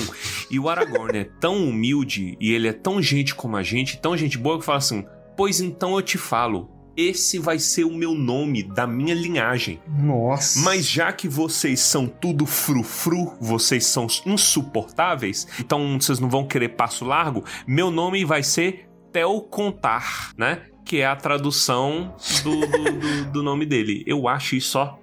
[0.51, 4.15] E o Aragorn é tão humilde e ele é tão gente como a gente, tão
[4.15, 5.03] gente boa que fala assim:
[5.35, 6.69] "Pois então eu te falo,
[7.09, 9.79] esse vai ser o meu nome da minha linhagem.
[9.87, 10.59] Nossa.
[10.61, 16.69] Mas já que vocês são tudo frufru, vocês são insuportáveis, então vocês não vão querer
[16.69, 20.61] passo largo, meu nome vai ser Tel Contar, né?
[20.85, 24.03] Que é a tradução do, do, do- do nome dele.
[24.07, 24.97] Eu acho isso, ó.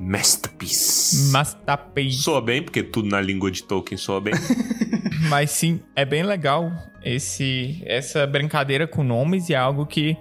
[0.00, 1.30] Masterpiece.
[1.30, 2.18] Masterpiece.
[2.18, 4.34] Soa bem, porque tudo na língua de Tolkien soa bem.
[5.28, 6.70] Mas sim, é bem legal
[7.04, 10.16] esse essa brincadeira com nomes e é algo que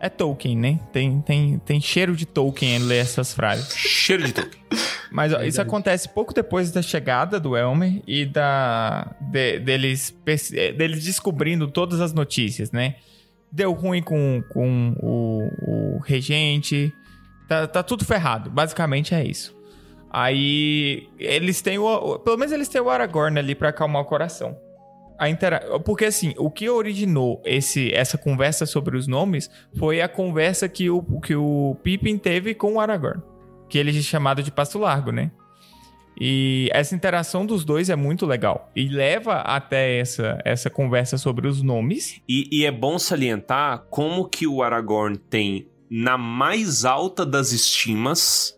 [0.00, 0.80] é Tolkien, né?
[0.92, 3.76] Tem, tem, tem cheiro de Tolkien em ler essas frases.
[3.76, 4.62] Cheiro de Tolkien.
[5.12, 10.14] Mas ó, isso acontece pouco depois da chegada do Elmer e da de- deles,
[10.54, 12.94] eh, deles descobrindo todas as notícias, né?
[13.52, 16.92] Deu ruim com, com o, o regente,
[17.48, 18.48] tá, tá tudo ferrado.
[18.50, 19.58] Basicamente é isso.
[20.08, 24.04] Aí eles têm o, o- Pelo menos eles têm o Aragorn ali pra acalmar o
[24.04, 24.56] coração.
[25.20, 25.78] A intera...
[25.80, 30.90] Porque assim, o que originou esse, essa conversa sobre os nomes foi a conversa que
[30.90, 33.22] o, que o Pippin teve com o Aragorn
[33.70, 35.30] que ele é chamado de Passo Largo, né?
[36.20, 38.70] E essa interação dos dois é muito legal.
[38.76, 42.20] E leva até essa, essa conversa sobre os nomes.
[42.28, 48.54] E, e é bom salientar como que o Aragorn tem na mais alta das estimas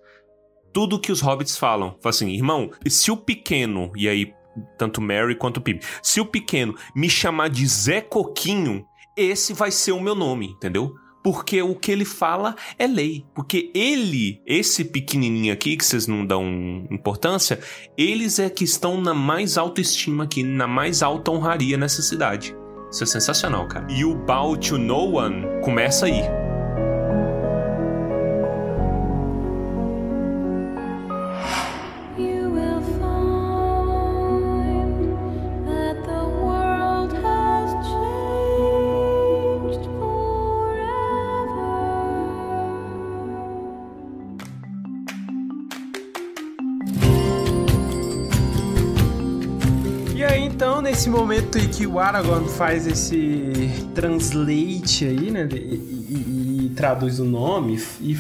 [0.73, 1.97] tudo que os hobbits falam.
[2.01, 4.35] Fala assim, irmão, se o pequeno, e aí
[4.77, 8.87] tanto Mary quanto Pippin, se o pequeno me chamar de Zé Coquinho,
[9.17, 10.95] esse vai ser o meu nome, entendeu?
[11.23, 13.25] Porque o que ele fala é lei.
[13.35, 16.45] Porque ele, esse pequenininho aqui, que vocês não dão
[16.91, 17.61] importância,
[17.97, 22.57] eles é que estão na mais alta estima aqui, na mais alta honraria nessa cidade.
[22.91, 23.87] Isso é sensacional, cara.
[23.89, 26.23] E o Bow to No One começa aí.
[50.93, 53.51] Nesse momento aí que o Aragorn faz esse
[53.95, 55.49] translate aí, né?
[55.51, 58.15] E, e- e traduz o nome e.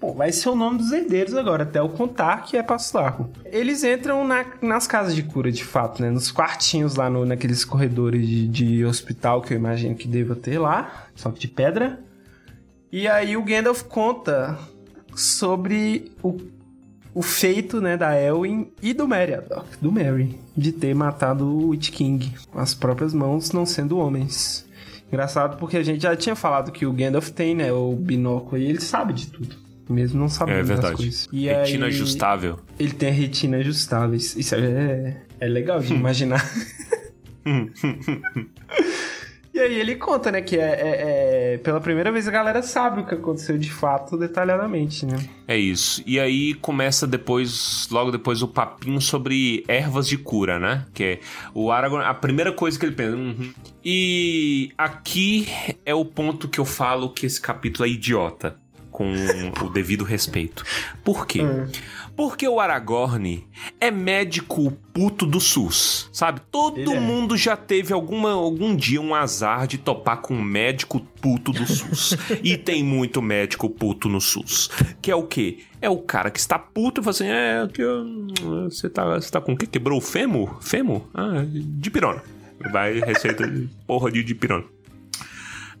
[0.00, 2.96] Pô, vai ser o nome dos herdeiros agora, até o contar que é Passo.
[3.44, 6.10] Eles entram na- nas casas de cura, de fato, né?
[6.10, 10.58] Nos quartinhos lá, no, naqueles corredores de, de hospital que eu imagino que deva ter
[10.58, 12.00] lá, só que de pedra.
[12.90, 14.58] E aí o Gandalf conta
[15.14, 16.38] sobre o
[17.14, 21.90] o feito, né, da Elwin e do Meriadoc, do Merry, de ter matado o Witch
[21.90, 24.66] King com as próprias mãos, não sendo homens.
[25.08, 28.64] Engraçado porque a gente já tinha falado que o Gandalf tem, né, o binóculo e
[28.66, 29.54] ele sabe de tudo.
[29.88, 30.96] Mesmo não sabendo É verdade.
[30.96, 31.28] coisas.
[31.30, 32.58] E Retina aí, ajustável.
[32.78, 34.14] Ele tem a retina ajustável.
[34.16, 36.42] Isso isso é, é legal de imaginar.
[39.54, 43.02] E aí ele conta, né, que é, é- é- pela primeira vez a galera sabe
[43.02, 45.16] o que aconteceu de fato detalhadamente, né?
[45.46, 46.02] É isso.
[46.04, 50.84] E aí começa depois, logo depois, o papinho sobre ervas de cura, né?
[50.92, 51.20] Que é
[51.54, 53.14] o Aragorn, a primeira coisa que ele pensa.
[53.16, 53.52] "Uhum."
[53.84, 55.46] E aqui
[55.86, 58.56] é o ponto que eu falo que esse capítulo é idiota.
[58.90, 60.62] com o devido respeito.
[61.02, 61.40] Por quê?
[62.16, 63.44] Porque o Aragorn
[63.80, 66.40] é médico puto do SUS, sabe?
[66.50, 67.00] Todo Ele é.
[67.00, 71.66] mundo já teve alguma, algum dia um azar de topar com um médico puto do
[71.66, 72.16] SUS.
[72.42, 74.70] e tem muito médico puto no SUS.
[75.02, 75.58] Que é o quê?
[75.82, 77.82] É o cara que está puto e fala assim: é, que
[78.68, 79.66] você tá, você tá com o quê?
[79.66, 80.62] Quebrou o fêmur?
[80.62, 81.02] Fêmur?
[81.12, 82.22] Ah, de pirona.
[82.70, 84.64] Vai receita de porra de, de pirona.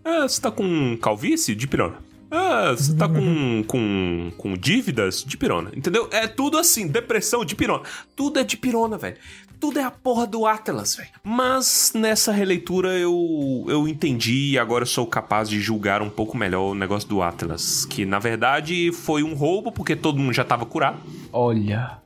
[0.04, 1.54] Ah, você tá com calvície?
[1.54, 1.96] De pirona.
[2.30, 5.24] Ah, você tá com, com, com dívidas?
[5.24, 5.70] De pirona.
[5.74, 6.08] Entendeu?
[6.12, 7.82] É tudo assim, depressão de pirona.
[8.16, 9.16] Tudo é de pirona, velho.
[9.60, 11.08] Tudo é a porra do Atlas, velho.
[11.22, 16.36] Mas nessa releitura eu, eu entendi e agora eu sou capaz de julgar um pouco
[16.36, 17.84] melhor o negócio do Atlas.
[17.84, 20.98] Que na verdade foi um roubo porque todo mundo já tava curado.
[21.32, 21.98] Olha.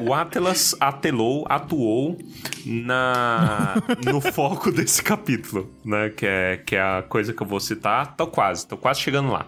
[0.00, 2.18] O Atlas atelou, atuou
[2.64, 6.10] na no foco desse capítulo, né?
[6.10, 8.16] Que é, que é a coisa que eu vou citar.
[8.16, 9.46] Tô quase, tô quase chegando lá.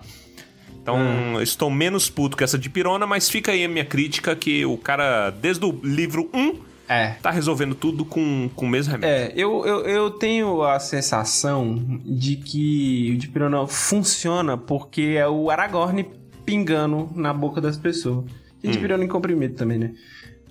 [0.85, 4.37] Então, eu estou menos puto que essa de pirona, mas fica aí a minha crítica
[4.37, 7.13] que o cara, desde o livro 1, É.
[7.23, 9.15] tá resolvendo tudo com, com o mesmo remédio.
[9.15, 15.51] É, eu, eu, eu tenho a sensação de que o Dipirona funciona porque é o
[15.51, 16.07] Aragorn
[16.45, 18.25] pingando na boca das pessoas.
[18.61, 19.93] Tem Dipirona em comprimido também, né?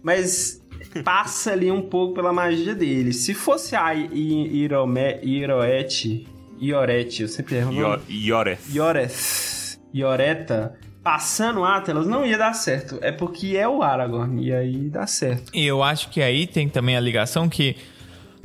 [0.02, 0.62] Mas
[1.04, 3.14] passa ali um pouco pela magia dele.
[3.14, 6.28] Se fosse a Irome, Iroete,
[6.62, 7.74] Iorete, eu sempre erro
[8.10, 8.60] Ioreth.
[8.74, 12.98] Yoreth, Yoreta, passando Atlas, não ia dar certo.
[13.02, 15.52] É porque é o Aragorn, e aí dá certo.
[15.54, 17.76] E eu acho que aí tem também a ligação que,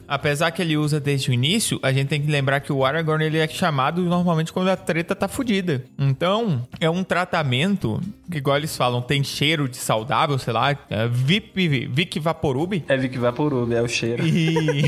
[0.08, 3.24] apesar que ele usa desde o início, a gente tem que lembrar que o Aragorn
[3.24, 5.84] ele é chamado normalmente quando a treta tá fodida.
[5.98, 11.06] Então, é um tratamento que, igual eles falam, tem cheiro de saudável, sei lá, é
[11.06, 12.82] Vip, Vic Vaporub.
[12.88, 14.26] É Vic Vaporub, é o cheiro.
[14.26, 14.82] E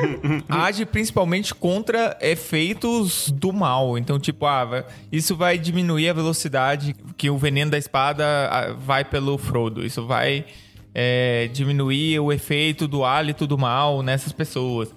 [0.48, 3.98] age principalmente contra efeitos do mal.
[3.98, 9.04] Então, tipo, ah, isso vai diminuir a velocidade que o veneno da espada ah, vai
[9.04, 9.84] pelo Frodo.
[9.84, 10.44] Isso vai
[10.98, 14.88] é, diminuir o efeito do hálito do mal nessas pessoas.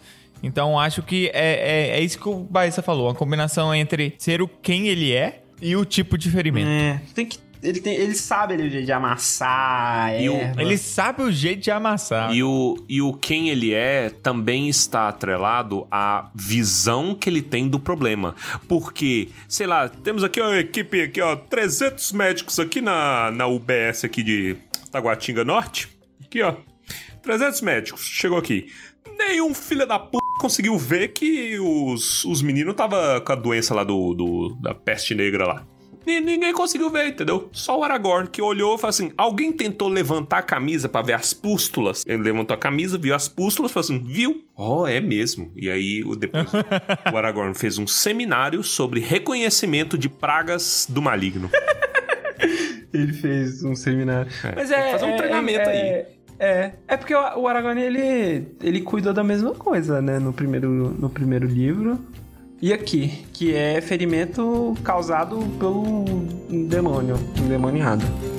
[0.42, 3.08] Então, acho que é, é, é isso que o Baissa falou.
[3.08, 6.70] Uma combinação entre ser o quem ele é e o tipo de ferimento.
[6.70, 7.38] É, tem que.
[7.62, 10.40] Ele, tem, ele sabe ali o jeito de amassar, E o-.
[10.58, 12.34] Ele sabe o jeito de amassar.
[12.34, 17.68] E o, e o quem ele é também está atrelado à visão que ele tem
[17.68, 18.34] do problema.
[18.70, 24.06] Porque, sei lá, temos aqui uma equipe aqui, ó, 300 médicos aqui na, na UBS
[24.06, 24.56] aqui de
[24.92, 25.88] Taguatinga Norte.
[26.24, 26.56] Aqui, ó.
[27.22, 28.02] 300 médicos.
[28.02, 28.68] Chegou aqui.
[29.18, 33.84] Nenhum filho da p conseguiu ver que os, os meninos tava com a doença lá
[33.84, 35.68] do, do- da peste negra lá.
[36.08, 37.50] Ni- Ninguém conseguiu ver, entendeu?
[37.52, 41.14] Só o Aragorn que olhou e falou assim: alguém tentou levantar a camisa pra ver
[41.14, 42.06] as pústulas.
[42.08, 44.46] Ele levantou a camisa, viu as pústulas, falou assim: viu?
[44.56, 45.52] Oh, é mesmo.
[45.58, 46.46] E aí, o- depois,
[47.14, 51.50] o Aragorn fez um seminário sobre reconhecimento de pragas do maligno.
[52.94, 54.32] Ele fez um seminário.
[54.44, 54.86] É, Mas tem é.
[54.86, 56.20] que fazer um é- treinamento é- aí.
[56.42, 60.20] É, é porque o o Aragorn, ele, ele cuidou da mesma coisa, né?
[60.20, 62.00] No primeiro, no primeiro livro.
[62.62, 66.06] E aqui, que é ferimento causado pelo
[66.68, 68.04] demônio, endemoniado.
[68.06, 68.39] You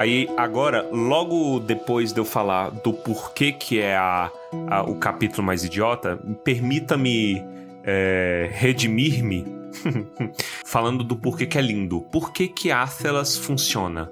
[0.00, 4.30] Aí, agora, logo depois de eu falar do porquê que é a,
[4.68, 7.44] a- o capítulo mais idiota, permita-me
[7.84, 9.44] é, redimir-me
[10.64, 12.00] falando do porquê que é lindo.
[12.10, 14.10] Por que que Athelas funciona?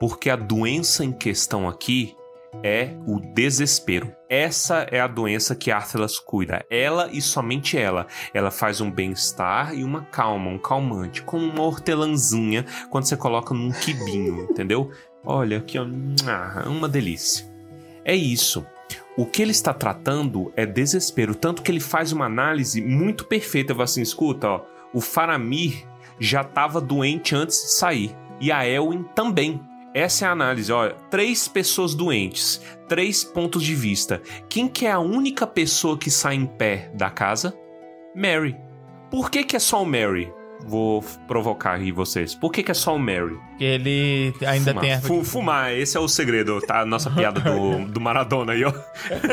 [0.00, 2.16] Porque a doença em questão aqui
[2.64, 4.12] é o desespero.
[4.28, 6.64] Essa é a doença que Athelas cuida.
[6.68, 8.06] Ela e somente ela.
[8.34, 13.54] Ela faz um bem-estar e uma calma, um calmante, como uma hortelãzinha quando você coloca
[13.54, 14.90] num quibinho, entendeu?
[15.24, 17.46] Olha aqui, ah, uma delícia.
[18.04, 18.64] É isso.
[19.16, 23.74] O que ele está tratando é desespero, tanto que ele faz uma análise muito perfeita.
[23.74, 24.62] Fala assim: escuta, ó,
[24.94, 25.86] o Faramir
[26.18, 28.16] já estava doente antes de sair.
[28.40, 29.60] E a Elwin também.
[29.92, 34.22] Essa é a análise, olha, três pessoas doentes, três pontos de vista.
[34.48, 37.52] Quem que é a única pessoa que sai em pé da casa?
[38.14, 38.56] Mary.
[39.10, 40.32] Por que que é só o Mary?
[40.66, 42.34] Vou provocar aí vocês.
[42.34, 43.38] Por que que é só o Mary?
[43.58, 44.80] Que ele ainda fumar.
[44.82, 46.80] tem erva Fu- fumar, esse é o segredo, tá?
[46.80, 48.72] A nossa piada do, do Maradona aí, ó.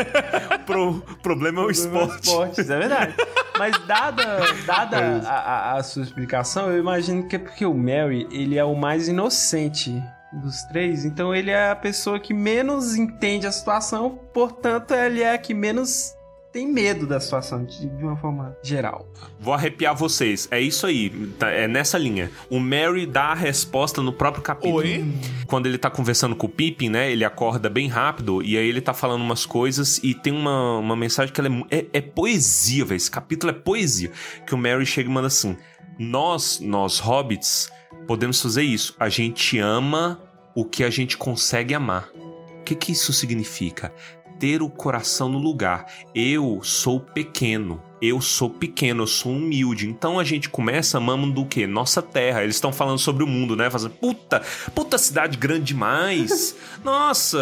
[0.66, 2.28] Pro, problema é o esporte.
[2.28, 3.14] Esportes, é verdade.
[3.58, 4.24] Mas dada,
[4.66, 8.64] dada a, a- a sua explicação, eu imagino que é porque o Mary, ele é
[8.64, 10.02] o mais inocente
[10.34, 15.34] dos três, então ele é a pessoa que menos entende a situação, portanto, ele é
[15.34, 16.14] a que menos
[16.58, 19.08] tem medo da situação de, de uma forma geral.
[19.40, 20.48] Vou arrepiar vocês.
[20.50, 21.10] É isso aí.
[21.38, 22.32] tá- É nessa linha.
[22.50, 24.78] O Mary dá a resposta no próprio capítulo.
[24.78, 25.06] Oi?
[25.46, 27.12] Quando ele tá conversando com o Pippin, né?
[27.12, 30.96] Ele acorda bem rápido e aí ele tá falando umas coisas e tem uma, uma
[30.96, 32.98] mensagem que ela é, é, é poesia, velho.
[32.98, 34.12] Esse capítulo é poesia.
[34.46, 35.56] Que o Mary chega e manda assim:
[36.00, 37.70] Nós, nós hobbits,
[38.08, 38.96] podemos fazer isso.
[39.00, 40.20] A gente ama
[40.56, 42.10] o que a gente consegue amar.
[42.16, 43.94] O que que isso significa?
[44.40, 45.86] Ter o coração no lugar.
[46.14, 47.82] Eu sou pequeno.
[48.00, 49.90] Eu sou pequeno, eu sou humilde.
[49.90, 51.66] Então a gente começa amando do quê?
[51.66, 52.44] Nossa terra.
[52.44, 53.70] Eles estão falando sobre o mundo, né?
[53.72, 54.44] Fazendo, puta,
[54.76, 56.56] puta cidade grande demais.
[56.86, 57.40] Nossa,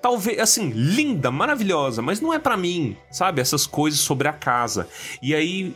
[0.00, 3.40] talvez, assim, linda, maravilhosa, mas não é pra mim, sabe?
[3.40, 4.88] Essas coisas sobre a casa.
[5.22, 5.72] E aí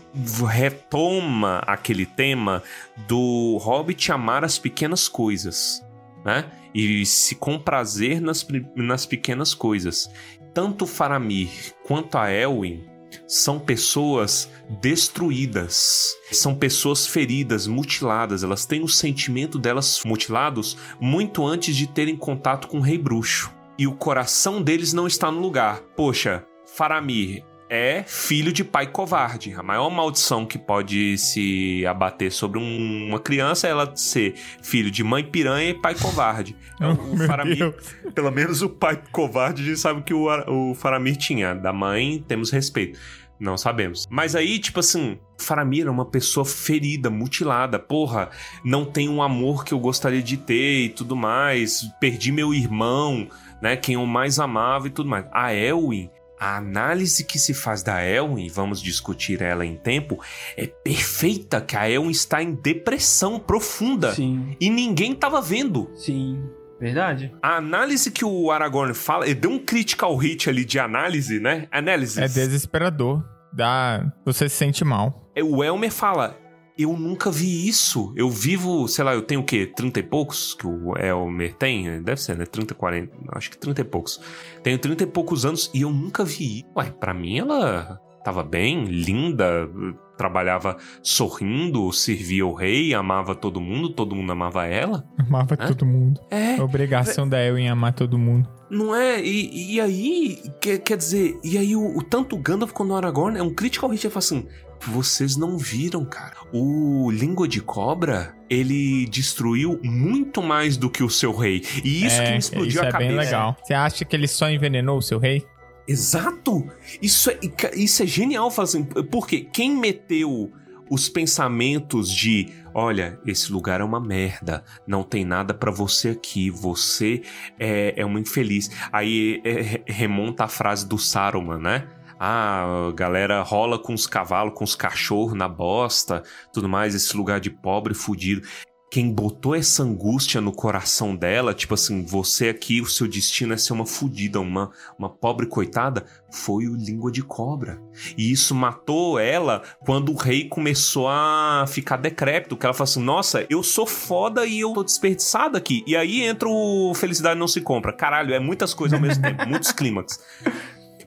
[0.48, 2.64] retoma aquele tema
[3.07, 5.85] do Hobbit amar as pequenas coisas,
[6.24, 6.46] né?
[6.74, 10.11] E se comprazer nas, nas pequenas coisas.
[10.57, 11.51] Tanto Faramir
[11.85, 12.83] quanto a Elwin
[13.29, 18.42] são pessoas destruídas, são pessoas feridas, mutiladas.
[18.42, 23.53] Elas têm o sentimento delas mutilados muito antes de terem contato com o Rei Bruxo.
[23.79, 25.83] E o coração deles não está no lugar.
[25.95, 29.55] Poxa, Faramir é filho de pai covarde.
[29.57, 34.90] A maior maldição que pode se abater sobre um- uma criança é ela ser filho
[34.90, 36.57] de mãe piranha e pai covarde.
[36.76, 37.74] Então, o Faramir Deus.
[38.14, 40.26] pelo menos o pai covarde a gente sabe que o,
[40.70, 41.55] o Faramir tinha.
[41.55, 42.98] Da mãe, temos respeito.
[43.40, 44.07] Não sabemos.
[44.11, 47.79] Mas aí, tipo assim, Faramir é uma pessoa ferida, mutilada.
[47.79, 48.31] Porra,
[48.64, 51.83] não tem um amor que eu gostaria de ter e tudo mais.
[52.00, 53.26] Perdi meu irmão,
[53.61, 53.76] né?
[53.76, 55.26] Quem eu mais amava e tudo mais.
[55.33, 56.11] A Elwin.
[56.38, 60.20] A análise que se faz da Elwin, vamos discutir ela em tempo,
[60.57, 64.14] é perfeita, que a Elwin está em depressão profunda.
[64.14, 65.90] Sim, E ninguém tava vendo.
[65.94, 66.42] sim.
[66.79, 67.33] Verdade.
[67.42, 71.66] A análise que o Aragorn fala, ele deu um critical hit ali de análise, né?
[71.72, 72.20] Análise.
[72.20, 73.25] É desesperador.
[73.51, 74.12] Dá...
[74.27, 75.31] Você se sente mal.
[75.35, 76.38] É, O Elmer fala:
[76.78, 78.12] Eu nunca vi isso.
[78.14, 79.66] Eu vivo, sei lá, eu tenho o quê?
[79.66, 82.02] 30 e poucos que o Elmer tem?
[82.02, 82.44] Deve ser, né?
[82.44, 83.16] 30, 40.
[83.32, 84.20] Acho que 30 e poucos.
[84.62, 86.64] Tenho 30 e poucos anos e eu nunca vi.
[86.76, 89.70] Ué, pra mim ela tava bem, linda,
[90.16, 95.06] trabalhava sorrindo, servia o rei, amava todo mundo, todo mundo amava ela.
[95.16, 95.68] Amava Hã?
[95.68, 96.20] todo mundo.
[96.30, 96.56] É.
[96.56, 98.48] A obrigação da Elwin é amar todo mundo.
[98.68, 99.22] Não é?
[99.22, 102.96] E, e aí, quer, quer dizer, e aí o, o tanto o Gandalf quanto o
[102.96, 104.46] Aragorn é um critical hit, ele fala assim,
[104.86, 106.36] vocês não viram, cara.
[106.52, 111.62] O Língua de Cobra, ele destruiu muito mais do que o seu rei.
[111.84, 113.08] E isso é, que me explodiu isso a é cabeça.
[113.08, 113.56] bem legal.
[113.62, 115.44] Você acha que ele só envenenou o seu rei?
[115.88, 116.66] Exato!
[117.00, 117.38] Isso é,
[117.74, 120.52] isso é genial, assim, porque quem meteu
[120.90, 126.48] os pensamentos de, olha, esse lugar é uma merda, não tem nada pra você aqui,
[126.50, 127.22] você
[127.58, 128.70] é, é uma infeliz.
[128.92, 131.88] Aí é, re- remonta a frase do Saruman, né?
[132.18, 137.40] Ah, galera rola com os cavalos, com os cachorros na bosta, tudo mais, esse lugar
[137.40, 138.42] de pobre fudido.
[138.88, 143.57] Quem botou essa angústia no coração dela, tipo assim, você aqui, o seu destino é
[143.57, 147.81] ser uma fudida, uma, uma pobre coitada, foi o Língua de Cobra.
[148.16, 153.02] E isso matou ela quando o rei começou a ficar decrépito, que ela falou assim,
[153.02, 155.83] nossa, eu sou foda e eu tô desperdiçada aqui.
[155.85, 157.92] E aí entra o Felicidade Não Se Compra.
[157.92, 160.20] Caralho, é muitas coisas ao mesmo tempo, muitos clímax.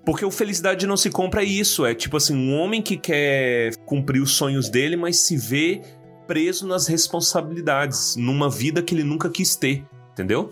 [0.09, 3.75] Porque o Felicidade Não Se Compra é isso, é tipo assim, um homem que quer
[3.85, 5.83] cumprir os sonhos dele, mas se vê
[6.25, 10.49] preso nas responsabilidades, numa vida que ele nunca quis ter, entendeu?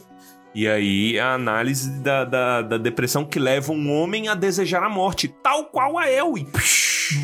[0.54, 4.90] E aí a análise da, da, da depressão que leva um homem a desejar a
[4.90, 6.46] morte, tal qual a Elwin.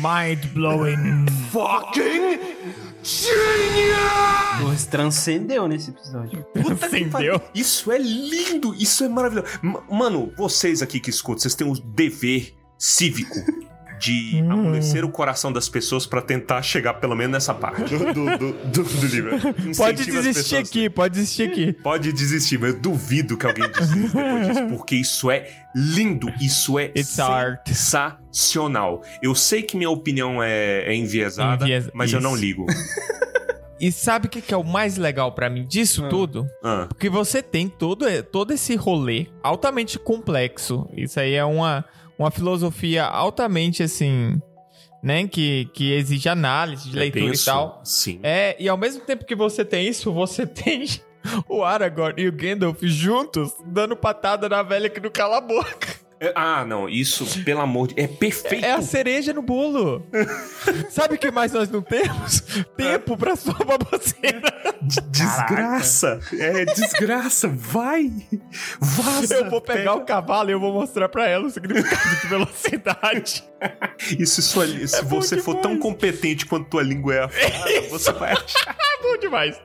[0.02, 1.26] Mind blowing.
[1.52, 4.60] Fucking genius!
[4.60, 6.44] Torres transcendeu nesse episódio.
[6.54, 7.40] Puta pariu.
[7.54, 9.46] Isso é lindo, isso é maravilhoso.
[9.62, 13.34] M- Mano, vocês aqui que escutam, vocês têm o dever cívico
[13.98, 14.52] de Hum.
[14.52, 18.52] amolecer o coração das pessoas pra tentar chegar pelo menos nessa parte do, do, do,
[18.52, 19.38] do- do livro.
[19.40, 19.68] Pode
[20.02, 21.72] Incentiva as desistir aqui, pode desistir aqui.
[21.72, 26.78] Pode desistir, mas eu duvido que alguém desista depois disso, porque isso é lindo, isso
[26.78, 27.66] é It's art.
[27.68, 29.02] sensacional.
[29.22, 32.40] Eu sei que minha opinião é, é enviesada, Envies- mas eu não isso.
[32.44, 32.66] ligo.
[33.80, 36.46] E sabe o que que é o mais legal pra mim disso tudo?
[36.62, 40.88] Ah, Porque você tem todo, todo esse rolê altamente complexo.
[40.96, 41.84] Isso aí é uma,
[42.18, 44.40] uma filosofia altamente assim,
[45.02, 45.26] né?
[45.26, 47.80] Que, que exige análise de é leitura e tal.
[47.84, 48.20] Sim.
[48.22, 50.86] É, e ao mesmo tempo que você tem isso, você tem
[51.48, 56.03] o Aragorn e o Gandalf juntos, dando patada na velha que não cala a boca.
[56.20, 58.00] É, ah, não, isso, pelo amor de...
[58.00, 58.64] É perfeito.
[58.64, 60.06] É a cereja no bolo.
[60.90, 62.40] Sabe o que mais nós não temos?
[62.76, 64.54] Tempo pra sua baboseira.
[64.82, 66.20] Desgraça.
[66.38, 67.48] É desgraça.
[67.48, 68.10] Vai.
[68.80, 69.34] Vaza.
[69.34, 73.44] Eu vou pegar o cavalo e eu vou mostrar pra ela o significado de velocidade.
[74.18, 78.12] E se, sua, se É você for tão competente quanto tua língua é afada, você
[78.12, 78.76] vai achar.
[79.04, 79.60] É bom demais.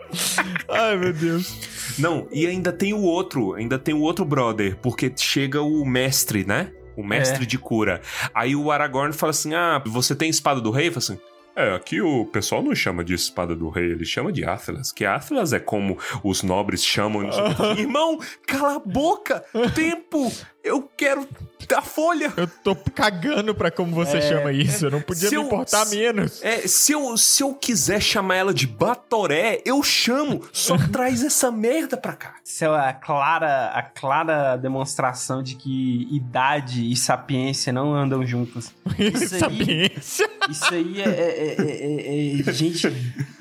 [0.67, 1.53] Ai, meu Deus.
[1.99, 6.45] Não, e ainda tem o outro, ainda tem o outro brother, porque chega o mestre,
[6.45, 6.71] né?
[6.97, 7.45] O mestre É.
[7.47, 8.01] de cura.
[8.33, 10.89] Aí o Aragorn fala assim: Ah, você tem espada do rei?
[10.89, 11.19] Fala assim.
[11.55, 14.93] É, aqui o pessoal não chama de espada do rei, ele chama de Atlas.
[14.93, 17.23] Que Atlas é como os nobres chamam.
[17.77, 19.43] Irmão, cala a boca!
[19.75, 20.31] Tempo!
[20.63, 21.27] Eu quero
[21.69, 22.33] da folha!
[22.35, 24.85] Eu tô cagando pra como você chama isso.
[24.87, 26.43] Eu não podia Se me eu- importar menos.
[26.43, 30.41] É, se eu, se eu quiser chamar ela de Batoré, eu chamo.
[30.51, 32.35] Só traz essa merda pra cá.
[32.43, 38.73] Isso é a clara, a clara demonstração de que idade e sapiência não andam juntas.
[38.97, 40.29] Isso aí, Sapiência.
[40.49, 42.91] isso aí é, é- é- é- é gente.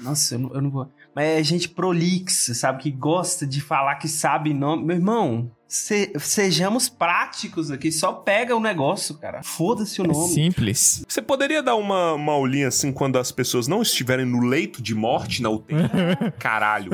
[0.01, 0.89] Nossa, eu não, eu não vou.
[1.15, 2.83] Mas é gente prolixa, sabe?
[2.83, 4.85] Que gosta de falar que sabe nome.
[4.85, 7.93] Meu irmão, se- sejamos práticos aqui.
[7.93, 9.43] Só pega o negócio, cara.
[9.43, 10.29] Foda-se o É nome.
[10.35, 11.05] simples.
[11.07, 14.95] Você poderia dar uma, uma aulinha assim quando as pessoas não estiverem no leito de
[14.95, 15.75] morte na UTI?
[16.39, 16.91] Caralho.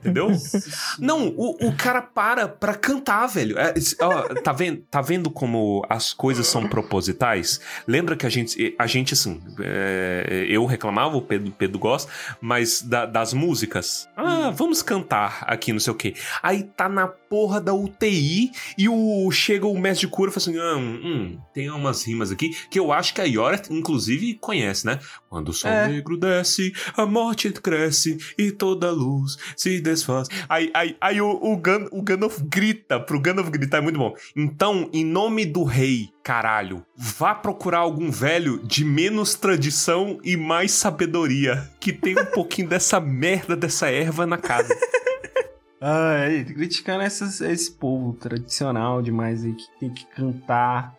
[0.00, 0.30] Entendeu?
[0.98, 3.56] Não, o, o cara para pra cantar, velho.
[3.58, 7.60] É, ó, tá, vendo, tá vendo como as coisas são propositais?
[7.86, 12.10] Lembra que a gente, a gente assim, é, eu reclamava, o Pedro, Pedro gosta,
[12.40, 14.08] mas da- das músicas.
[14.16, 16.14] Ah, vamos cantar aqui, não sei o quê.
[16.42, 20.42] Aí tá na porra da UTI e o chega o mestre de cura e fala
[20.42, 24.86] assim: ah, hum, tem umas rimas aqui que eu acho que a Yora, inclusive, conhece,
[24.86, 24.98] né?
[25.28, 25.88] Quando o sol É.
[25.88, 30.28] negro desce, a morte cresce e toda luz se desfaz.
[30.48, 34.14] Aí, aí, aí o, o, Gan, o Gandalf grita, pro Gandalf gritar é muito bom.
[34.36, 40.72] Então, em nome do rei, caralho, vá procurar algum velho de menos tradição e mais
[40.72, 44.74] sabedoria, que tem um pouquinho dessa merda dessa erva na casa.
[45.80, 50.94] Ah, é, criticando essas- esse povo tradicional demais aí que tem que cantar.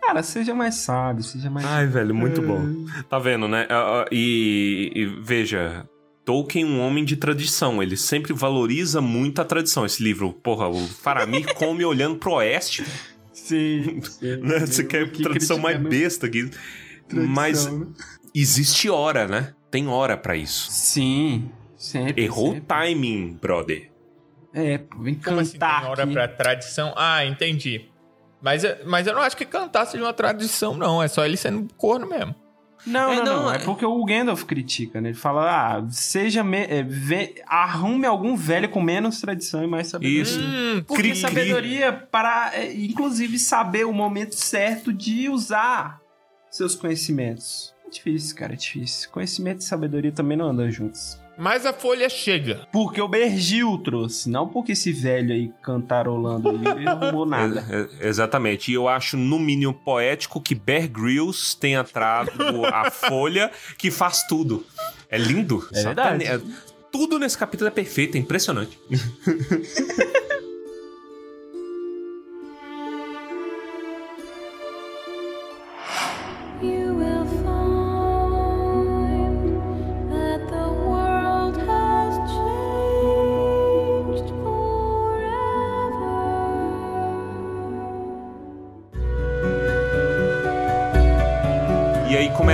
[0.00, 1.64] Cara, seja mais sábio, seja mais.
[1.66, 2.60] Ai, velho, muito bom.
[3.08, 3.66] Tá vendo, né?
[3.70, 5.88] Ah, ah, E, e veja,
[6.24, 7.82] Tolkien é um homem de tradição.
[7.82, 9.86] Ele sempre valoriza muito a tradição.
[9.86, 12.84] Esse livro, porra, o Faramir come olhando pro oeste.
[13.32, 14.36] Sim, sim.
[14.42, 14.60] Né?
[14.60, 16.50] Você quer Que tradição mais besta aqui.
[17.08, 17.86] tradição, Mas né?
[18.34, 19.54] existe hora, né?
[19.70, 20.70] Tem hora pra isso.
[20.70, 22.22] Sim, sempre.
[22.22, 23.90] Errou o timing, brother.
[24.54, 26.12] É, vem Como assim tem cantar hora aqui.
[26.12, 26.94] pra tradição?
[26.96, 27.90] Ah, entendi.
[28.40, 31.02] Mas, eu- mas eu não acho que cantar seja uma tradição, não.
[31.02, 32.34] É só ele sendo corno mesmo.
[32.86, 35.08] Não, É, não, não, não, É é- porque o Gandalf critica, né?
[35.08, 36.44] Ele fala, ah, seja...
[36.44, 36.58] Me...
[36.58, 36.84] é,
[37.46, 40.20] Arrume algum velho com menos tradição e mais sabedoria.
[40.22, 40.38] Isso.
[40.38, 41.20] Hum, Porque Cri-cri.
[41.20, 45.98] sabedoria para, é, inclusive, saber o momento certo de usar
[46.50, 47.74] seus conhecimentos.
[47.86, 49.08] É difícil, cara, é difícil.
[49.10, 51.18] Conhecimento e sabedoria também não andam juntos.
[51.36, 52.66] Mas a folha chega.
[52.72, 57.64] Porque o Bergil trouxe, não porque esse velho aí cantarolando ele não arrumou nada.
[57.68, 58.70] É, é, exatamente.
[58.70, 62.30] E eu acho, no mínimo, poético que Bear Grylls tenha trago
[62.66, 64.64] a folha que faz tudo.
[65.08, 65.66] É lindo.
[65.72, 66.24] É verdade.
[66.24, 66.40] É-
[66.92, 68.78] tudo nesse capítulo é perfeito, é impressionante.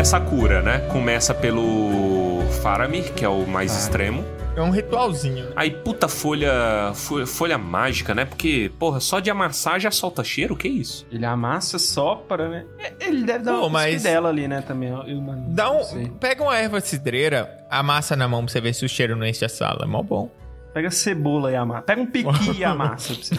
[0.01, 0.79] começa a cura, né?
[0.91, 4.25] Começa pelo Faramir, que é o mais extremo.
[4.57, 5.45] É um ritualzinho.
[5.45, 5.53] né?
[5.55, 6.51] Aí, puta folha,
[6.95, 8.25] fo- folha mágica, né?
[8.25, 10.57] Porque, porra, só de amassar já solta cheiro?
[10.57, 11.07] Que isso?
[11.13, 12.65] Ele amassa, sopra, né?
[12.79, 14.89] É, Ele deve dar Pô, uma mas- dela ali, né, também.
[14.89, 16.05] Eu, eu não- Dá sei.
[16.07, 19.27] um, pega uma erva cidreira, amassa na mão pra você ver se o cheiro não
[19.27, 19.81] enche a sala.
[19.83, 20.31] É mó bom.
[20.73, 21.83] Pega cebola e amassa.
[21.83, 23.35] Pega um piqui e amassa pra você.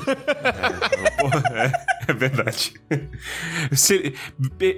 [1.18, 1.72] Porra, é,
[2.08, 2.74] é verdade.
[3.72, 4.14] Se,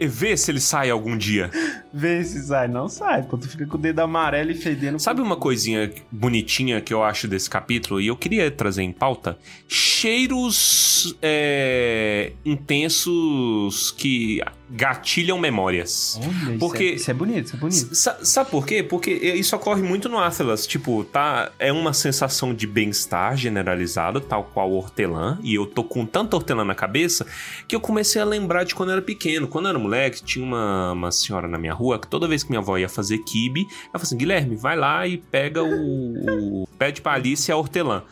[0.08, 1.50] vê se ele sai algum dia.
[1.94, 2.68] Vê se sai.
[2.68, 3.38] Não sai, pô.
[3.38, 5.00] Tu fica com o dedo amarelo e fedendo.
[5.00, 9.38] Sabe uma coisinha bonitinha que eu acho desse capítulo e eu queria trazer em pauta?
[9.68, 14.42] Cheiros é, intensos que
[14.76, 16.20] gatilham memórias.
[16.22, 17.96] Olha, isso Porque- é- Isso é bonito, isso é bonito.
[17.96, 18.82] Sa- sabe por quê?
[18.82, 20.66] Porque isso ocorre muito no Atlas.
[20.66, 25.38] Tipo, tá, é uma sensação de bem-estar generalizado, tal qual o hortelã.
[25.44, 27.26] E eu tô com tanta hortelã na cabeça
[27.68, 29.48] que eu comecei a lembrar de quando eu era pequeno.
[29.48, 32.50] Quando eu era moleque, tinha uma, uma senhora na minha rua que toda vez que
[32.50, 36.64] minha avó ia fazer quibe, ela falava assim: Guilherme, vai lá e pega o.
[36.64, 38.04] o pede pra Alice a hortelã.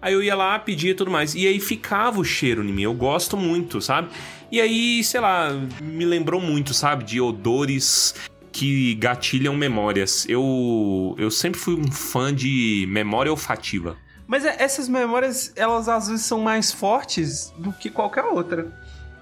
[0.00, 1.34] Aí eu ia lá, pedia e tudo mais.
[1.34, 2.82] E aí ficava o cheiro em mim.
[2.82, 4.08] Eu gosto muito, sabe?
[4.50, 5.50] E aí, sei lá,
[5.82, 7.04] me lembrou muito, sabe?
[7.04, 8.14] De odores
[8.52, 10.24] que gatilham memórias.
[10.28, 13.96] Eu, eu sempre fui um fã de memória olfativa.
[14.26, 18.72] Mas é- essas memórias, elas às vezes são mais fortes do que qualquer outra.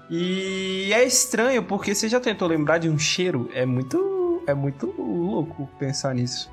[0.09, 3.49] E é estranho, porque você já tentou lembrar de um cheiro?
[3.53, 4.41] É muito.
[4.47, 6.49] É muito louco pensar nisso.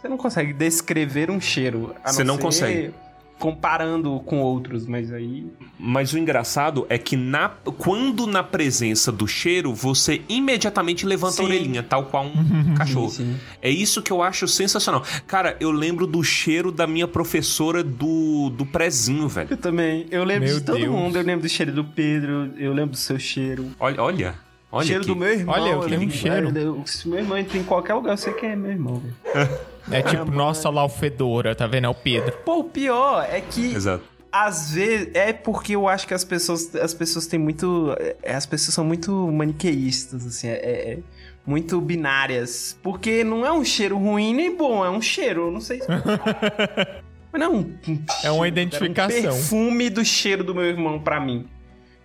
[0.00, 1.94] Você não consegue descrever um cheiro.
[2.04, 2.94] a Você não ser consegue.
[3.38, 5.46] Comparando com outros, mas aí.
[5.78, 11.42] Mas o engraçado é que na, quando na presença do cheiro, você imediatamente levanta Sim.
[11.42, 13.10] a orelhinha, tal qual um cachorro.
[13.10, 13.36] Sim.
[13.60, 15.02] É isso que eu acho sensacional.
[15.26, 19.48] Cara, eu lembro do cheiro da minha professora do, do prezinho, velho.
[19.50, 20.06] Eu também.
[20.10, 20.90] Eu lembro Meu de todo Deus.
[20.90, 21.16] mundo.
[21.18, 22.52] Eu lembro do cheiro do Pedro.
[22.56, 23.66] Eu lembro do seu cheiro.
[23.78, 24.34] Olha, olha.
[24.72, 25.10] Olha cheiro aqui.
[25.12, 25.54] do meu irmão.
[25.54, 26.58] Olha, eu tenho um lembro- cheiro.
[26.58, 29.14] eu- Se meu irmão entra em qualquer lugar, eu sei que é meu irmão, velho.
[29.90, 31.84] É tipo, nossa, lá o fedora, tá vendo?
[31.86, 32.32] É o Pedro.
[32.44, 34.02] Pô, o pior é que Exato.
[34.32, 38.46] às vezes é porque eu acho que as pessoas as pessoas têm muito é, as
[38.46, 40.98] pessoas são muito maniqueístas assim, é, é-
[41.46, 45.60] muito binárias, porque não é um cheiro ruim nem bom, é um cheiro, eu não
[45.60, 45.80] sei.
[47.32, 49.16] Mas não é um, um É uma cheiro, identificação.
[49.18, 51.46] Era um perfume do cheiro do meu irmão pra mim.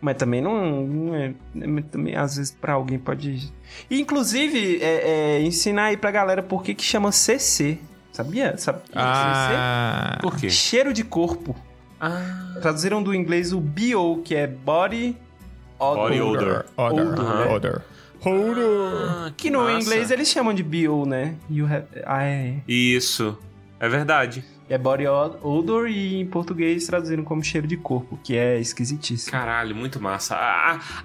[0.02, 3.52] Mas também não, não é, é- Também, às vezes, pra alguém pode.
[3.90, 7.78] E, inclusive, é, é, ensinar aí pra galera por que, que chama CC.
[8.12, 8.58] Sabia?
[8.58, 10.18] Sabia Ah.
[10.22, 10.50] Por quê?
[10.50, 10.56] CC?
[10.70, 11.56] Cheiro de corpo.
[12.00, 12.56] Ah.
[12.62, 15.16] Traduziram do inglês o BO, que é Body
[15.80, 15.96] Odor.
[16.10, 16.66] Body odor.
[16.78, 17.08] Odor.
[17.08, 17.52] Odor.
[17.52, 17.82] Odor.
[18.24, 19.08] Odor.
[19.10, 19.80] Ah, Que no massa.
[19.82, 21.36] inglês eles chamam de BO, né?
[21.50, 21.86] You have...
[22.06, 22.56] Ah, é.
[22.68, 23.38] Isso.
[23.80, 24.44] É verdade.
[24.72, 29.32] É Body od- Odor e em português traduziram como cheiro de corpo, que é esquisitíssimo.
[29.32, 30.36] Caralho, muito massa.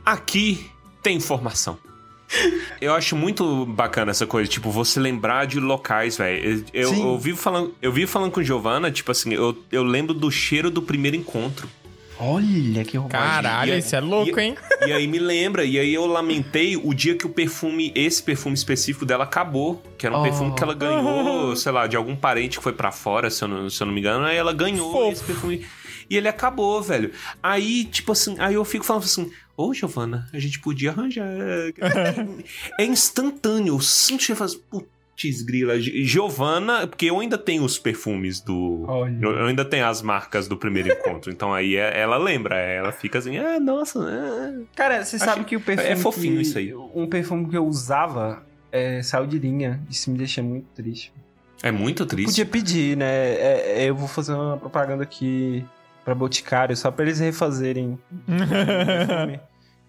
[0.05, 0.71] Aqui
[1.03, 1.79] tem informação.
[2.81, 6.64] Eu acho muito bacana essa coisa, tipo, você lembrar de locais, velho.
[6.73, 10.12] Eu, eu, eu vivo falando, eu vivo falando com Giovanna, tipo assim, eu, eu lembro
[10.12, 11.69] do cheiro do primeiro encontro.
[12.19, 13.23] Olha que roubado.
[13.25, 14.57] Caralho, isso é louco, e- hein?
[14.87, 18.55] E aí me lembra, e aí eu lamentei o dia que o perfume, esse perfume
[18.55, 19.83] específico dela acabou.
[19.99, 20.23] Que era um Oh.
[20.23, 23.49] perfume que ela ganhou, sei lá, de algum parente que foi pra fora, se eu
[23.49, 24.25] não, se eu não me engano.
[24.25, 25.12] Aí ela ganhou Fofo.
[25.12, 25.67] esse perfume.
[26.09, 27.11] E ele acabou, velho.
[27.43, 29.31] Aí, tipo assim, aí eu fico falando assim.
[29.57, 31.27] Ô, Giovana, a gente podia arranjar.
[32.79, 33.75] é instantâneo.
[33.75, 34.87] Eu sinto cheiro e falo,
[35.21, 35.81] putz, grila.
[35.81, 38.85] Gi- Giovana, porque eu ainda tenho os perfumes do.
[38.87, 39.19] Olha.
[39.21, 41.33] Eu, ainda tenho as marcas do primeiro encontro.
[41.33, 44.62] Então aí é- ela lembra, ela fica assim, ah, nossa, ah.
[44.75, 45.89] Cara, você sabe que o perfume.
[45.89, 46.75] é fofinho que- isso aí.
[46.75, 49.81] Um perfume que eu usava é, saiu de linha.
[49.91, 51.12] Isso me deixa muito triste.
[51.62, 52.27] É muito triste.
[52.27, 53.07] Podia pedir, né?
[53.35, 55.64] É, é, eu vou fazer uma propaganda aqui
[56.05, 59.41] pra Boticário, só pra eles refazerem o perfume.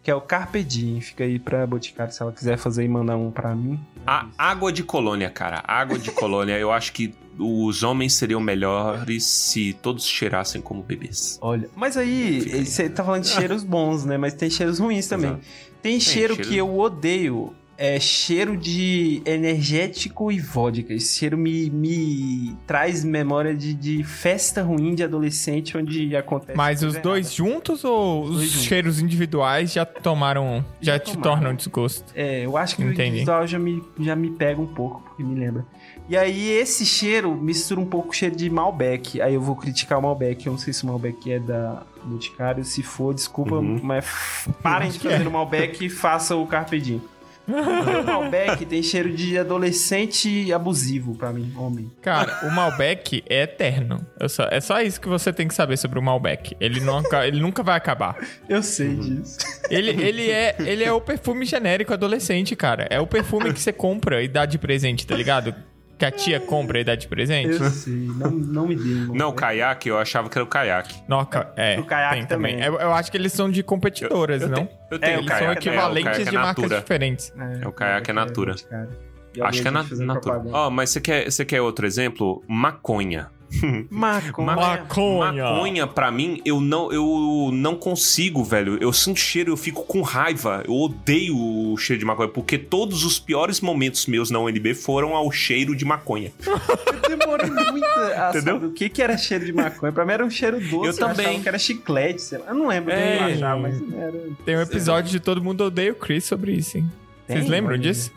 [0.07, 1.01] Que é o Carpe Diem.
[1.01, 3.77] Fica aí pra Boticário, se ela quiser fazer e mandar um pra mim.
[4.05, 5.61] A água de colônia, cara.
[5.67, 11.37] Água de colônia, eu acho que os homens seriam melhores se todos cheirassem como bebês.
[11.41, 14.15] Olha, mas aí, você tá falando de cheiros bons, né?
[14.17, 15.31] Mas tem cheiros ruins também.
[15.31, 15.45] Exato.
[15.81, 17.53] Tem cheiro cheiro- que eu odeio.
[17.77, 20.93] É cheiro de energético e vodka.
[20.93, 26.57] Esse cheiro me, me traz memória de, de festa ruim de adolescente onde acontece.
[26.57, 28.63] Mas os dois juntos ou os, juntos.
[28.63, 30.65] cheiros individuais já tomaram.
[30.81, 31.21] Já, Já te tomaram.
[31.35, 32.11] tornam desgosto?
[32.15, 33.09] É, eu acho que o Entendi.
[33.09, 35.63] individual já me, já me pega um pouco, porque me lembra.
[36.09, 39.21] E aí, esse cheiro mistura um pouco o cheiro de Malbec.
[39.21, 40.47] Aí eu vou criticar o Malbec.
[40.47, 42.63] Eu não sei se o Malbec é da Boticário.
[42.63, 43.79] Se for, desculpa, Uhum.
[43.83, 45.27] mas parem de fazer é.
[45.27, 47.01] o Malbec e façam o Carpe Diem.
[47.47, 51.91] O Malbec tem cheiro de adolescente abusivo pra mim, homem.
[52.01, 54.05] Cara, o Malbec é eterno.
[54.27, 56.55] Só- é só isso que você tem que saber sobre o Malbec.
[56.59, 58.17] Ele nunca, ele nunca vai acabar.
[58.49, 59.37] Eu sei disso.
[59.69, 62.87] Ele, ele, é, ele é o perfume genérico adolescente, cara.
[62.89, 65.53] É o perfume que você compra e dá de presente, tá ligado?
[65.97, 67.59] Que a tia compra e dá de presente.
[67.59, 67.93] Eu sei.
[67.93, 68.83] Não, não me dê.
[69.09, 70.95] um Não, o caiaque, eu achava que era o caiaque.
[71.07, 71.79] Noca, é.
[71.79, 72.53] O caiaque tem também.
[72.57, 72.67] também.
[72.67, 74.55] Eu, eu acho que eles são de competidoras, eu não?
[74.57, 75.53] tenho- eu tenho É, o Eles são né?
[75.53, 76.79] Equivalentes é de marcas Natura.
[76.81, 77.33] diferentes.
[77.63, 78.51] É, o caiaque é Natura.
[78.51, 78.89] Boticário.
[79.35, 80.41] E Acho que é na, natura.
[80.51, 82.43] Ó, mas você quer, você quer outro exemplo?
[82.47, 83.29] Maconha.
[83.89, 84.55] Maconha.
[84.55, 85.43] Maconha.
[85.43, 88.77] Maconha, pra mim, eu não, eu não consigo, velho.
[88.81, 90.63] Eu sinto cheiro, eu fico com raiva.
[90.67, 95.15] Eu odeio o cheiro de maconha, porque todos os piores momentos meus na UNB foram
[95.15, 96.31] ao cheiro de maconha.
[96.45, 98.53] Eu demorei muito a Entendeu?
[98.55, 99.91] saber o que, que era cheiro de maconha.
[99.91, 100.87] Pra mim era um cheiro doce.
[101.01, 101.25] Eu também.
[101.27, 102.45] achava que era chiclete, sei lá.
[102.49, 103.17] Eu não lembro É.
[103.19, 104.23] eu achava, mas era...
[104.45, 106.89] Tem um episódio de Todo Mundo Odeia o Chris sobre isso, hein?
[107.25, 107.49] Vocês Tem?
[107.49, 107.81] lembram Olha.
[107.81, 108.11] disso?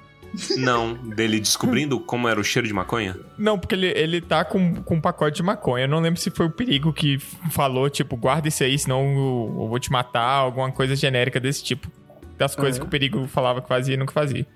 [0.57, 3.16] Não, dele descobrindo como era o cheiro de maconha?
[3.37, 5.85] Não, porque ele, ele tá com, com um pacote de maconha.
[5.85, 7.18] Eu não lembro se foi o perigo que
[7.51, 11.64] falou, tipo, guarda isso aí, senão eu, eu vou te matar, alguma coisa genérica desse
[11.64, 11.91] tipo.
[12.39, 12.83] Das coisas Uhum.
[12.85, 14.47] que o perigo falava que fazia e nunca fazia.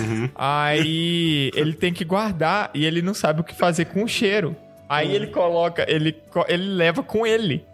[0.00, 0.30] Uhum.
[0.34, 4.56] Aí ele tem que guardar e ele não sabe o que fazer com o cheiro.
[4.88, 6.14] Aí ele coloca, ele,
[6.48, 7.64] ele leva com ele.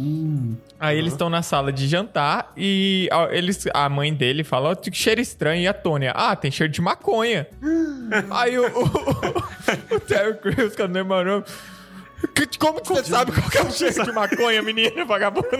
[0.00, 0.54] Hum.
[0.78, 4.74] Aí eles estão na sala de jantar e a, eles, a mãe dele fala, ó,
[4.76, 5.60] que cheiro estranho.
[5.62, 7.48] E a Tônia, ah, tem cheiro de maconha.
[8.30, 11.42] Aí o, o, o Terry Crews, que é o demorou.
[12.34, 15.48] "Que- Como que você sabe qual que é o cheiro de maconha, menina vagabunda?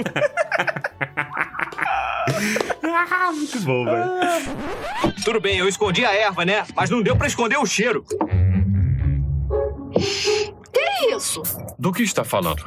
[3.34, 4.10] Muito bom, velho.
[5.24, 6.64] Tudo bem, eu escondi a erva, né?
[6.76, 8.04] Mas não deu pra esconder o cheiro.
[10.72, 11.42] Que isso?
[11.78, 12.64] Do que está falando?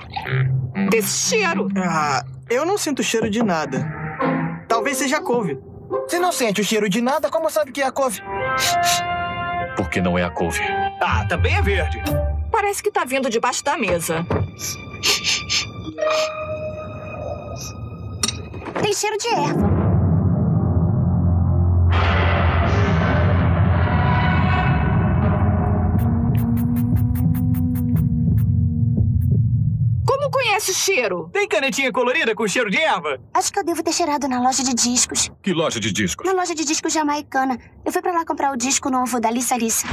[0.90, 1.68] Desse cheiro.
[1.78, 3.86] Ah, eu não sinto cheiro de nada.
[4.68, 5.60] Talvez seja couve.
[6.08, 7.30] Você não sente o cheiro de nada?
[7.30, 8.22] Como sabe que é a couve?
[9.76, 10.62] Porque não é a couve.
[11.02, 12.02] Ah, também é verde.
[12.52, 14.26] Parece que tá vindo debaixo da mesa.
[18.82, 19.91] Tem cheiro de erva.
[30.32, 31.30] Conhece o cheiro?
[31.32, 33.20] Tem canetinha colorida com cheiro de erva?
[33.34, 35.30] Acho que eu devo ter cheirado na loja de discos.
[35.44, 36.26] Que loja de discos?
[36.26, 37.60] Na loja de discos jamaicana.
[37.86, 39.86] Eu fui pra lá comprar o disco novo da Lissa Lissa.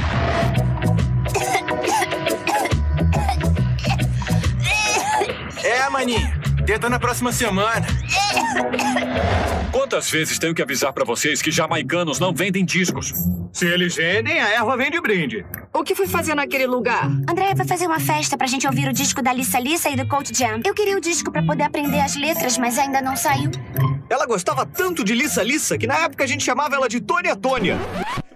[5.63, 6.38] É, maninha.
[6.69, 7.83] Tenta na próxima semana.
[9.71, 13.11] Quantas vezes tenho que avisar pra vocês que jamaicanos não vendem discos?
[13.51, 15.43] Se eles vendem, a erva vem de brinde.
[15.73, 17.07] O que foi fazer naquele lugar?
[17.27, 20.07] Andréia vai fazer uma festa pra gente ouvir o disco da Lissa Lissa e do
[20.07, 20.61] Coach Jam.
[20.63, 23.49] Eu queria o disco pra poder aprender as letras, mas ainda não saiu.
[24.07, 27.35] Ela gostava tanto de Lissa Lissa que na época a gente chamava ela de Tônia
[27.35, 27.79] Tônia.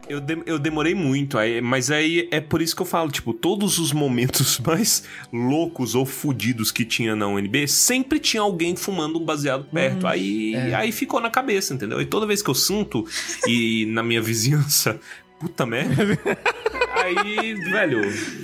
[0.09, 3.33] Eu, de- eu demorei muito, aí, mas aí é por isso que eu falo, tipo,
[3.33, 9.17] todos os momentos mais loucos ou fudidos que tinha na UNB, sempre tinha alguém fumando
[9.19, 10.05] um baseado perto.
[10.05, 12.01] aí, aí ficou na cabeça, entendeu?
[12.01, 13.05] E toda vez que eu sinto,
[13.47, 14.99] e na minha vizinhança,
[15.39, 16.17] puta merda,
[16.95, 18.01] aí, velho,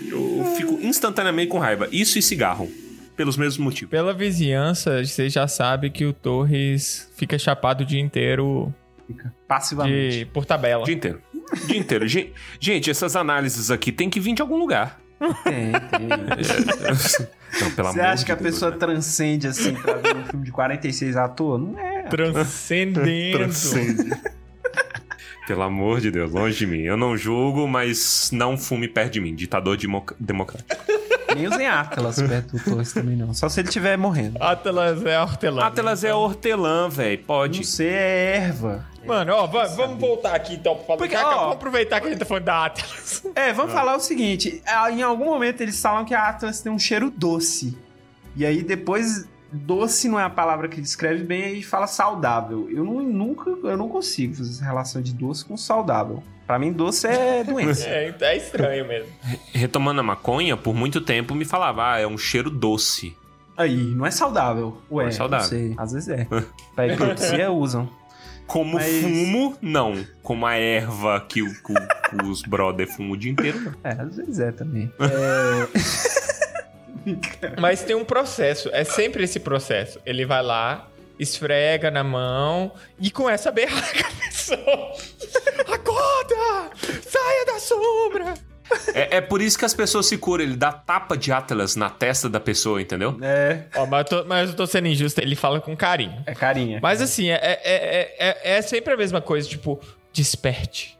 [0.10, 1.88] eu fico instantaneamente com raiva.
[1.92, 2.72] Isso e cigarro,
[3.18, 3.92] pelos mesmos motivos.
[3.92, 8.74] Pela vizinhança, você já sabe que o Torres fica chapado o dia inteiro
[9.48, 10.20] Passivamente.
[10.20, 10.84] de, por tabela.
[10.84, 11.22] O dia inteiro.
[11.52, 12.08] O dia inteiro.
[12.08, 15.00] Gen- Gente, essas análises aqui tem que vir de algum lugar.
[15.44, 16.10] Tem, tem.
[17.84, 18.78] Você acha que a Deus, pessoa né?
[18.78, 21.66] transcende assim pra ver um filme de 46 atores?
[21.68, 22.04] Não é.
[22.04, 23.38] Transcendendo.
[23.38, 24.12] Transcende.
[25.48, 26.82] Pelo amor de Deus, longe de mim.
[26.82, 29.34] Eu não julgo, mas não fume perto de mim.
[29.34, 30.70] Ditador democ- democrático.
[31.36, 33.34] Nem usem Atlas perto do Torres também, não.
[33.34, 34.42] Só se ele estiver morrendo.
[34.42, 35.64] Atlas é hortelã.
[35.64, 37.18] Atlas é hortelã, velho.
[37.24, 37.58] Pode.
[37.60, 38.86] Não sei, é erva.
[39.06, 40.98] Mano, ó, va- vamos voltar aqui então pra falar.
[40.98, 43.24] Porque, Porque, ó- vamos aproveitar que a gente tá falando da Atlas.
[43.36, 46.72] É, vamos falar o seguinte: ah, em algum momento eles falam que a Atlas tem
[46.72, 47.78] um cheiro doce.
[48.36, 52.68] E aí depois, doce não é a palavra que descreve bem, aí fala saudável.
[52.72, 56.24] Eu não, nunca, eu não consigo fazer essa relação de doce com saudável.
[56.46, 57.88] Pra mim, doce é doença.
[57.88, 59.12] É, é estranho mesmo.
[59.54, 63.16] Retomando a maconha, por muito tempo me falava, ah, é um cheiro doce.
[63.58, 64.78] Aí, não é saudável.
[64.90, 65.44] Ué, Não é saudável.
[65.44, 65.76] não sei.
[65.78, 66.26] Às vezes é.
[66.74, 67.90] pra epilepsia usam.
[68.50, 70.06] Como Mas- fumo, não.
[70.24, 73.74] Como a erva que, o- que o- que os brother fumam o dia inteiro, não.
[73.84, 74.92] É, às vezes é também.
[77.60, 80.00] Mas tem um processo, é sempre esse processo.
[80.06, 80.88] Ele vai lá,
[81.18, 84.94] esfrega na mão e começa a berrar com a pessoa.
[85.74, 86.72] Acorda!
[87.08, 88.34] Saia da sombra!
[88.94, 90.44] É, é por isso que as pessoas se curam.
[90.44, 93.18] Ele dá tapa de Atlas na testa da pessoa, entendeu?
[93.22, 96.22] É, Ó, mas, eu tô, mas eu tô sendo injusto, ele fala com carinho.
[96.26, 96.80] é carinha.
[96.82, 99.80] Mas assim, é, é, é, é, é sempre a mesma coisa, tipo,
[100.14, 100.98] desperte.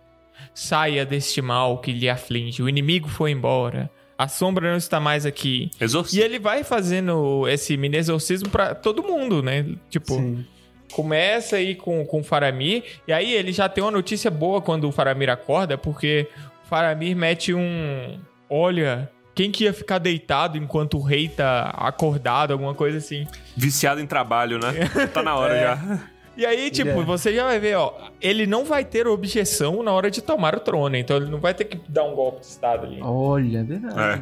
[0.54, 2.62] Saia deste mal que lhe aflige.
[2.62, 3.90] O inimigo foi embora.
[4.18, 5.72] A sombra não está mais aqui.
[5.80, 6.24] E Exorcismo.
[6.26, 9.66] ele vai fazendo esse mini exorcismo pra todo mundo, né?
[9.90, 10.46] Tipo, Sim.
[10.92, 12.84] começa aí com, com o Faramir.
[13.08, 16.28] E aí ele já tem uma notícia boa quando o Faramir acorda, porque
[16.70, 18.20] Faramir mete um.
[18.50, 23.26] Olha, quem que ia ficar deitado enquanto o rei tá acordado, alguma coisa assim.
[23.58, 24.72] Viciado em trabalho, né?
[25.14, 25.62] Tá na hora É.
[25.64, 26.00] já.
[26.38, 27.04] E aí, tipo, é.
[27.04, 30.60] você já vai ver, ó, ele não vai ter objeção na hora de tomar o
[30.62, 33.00] trono, então ele não vai ter que dar um golpe de estado ali.
[33.02, 34.00] Olha, é verdade.
[34.00, 34.22] É.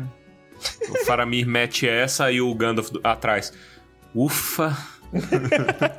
[0.91, 3.53] O Faramir mete essa e o Gandalf do- atrás.
[4.15, 4.75] Ufa.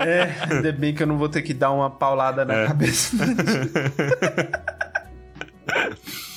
[0.01, 2.67] É, ainda bem que eu não vou ter que dar uma paulada na É.
[2.67, 3.17] cabeça.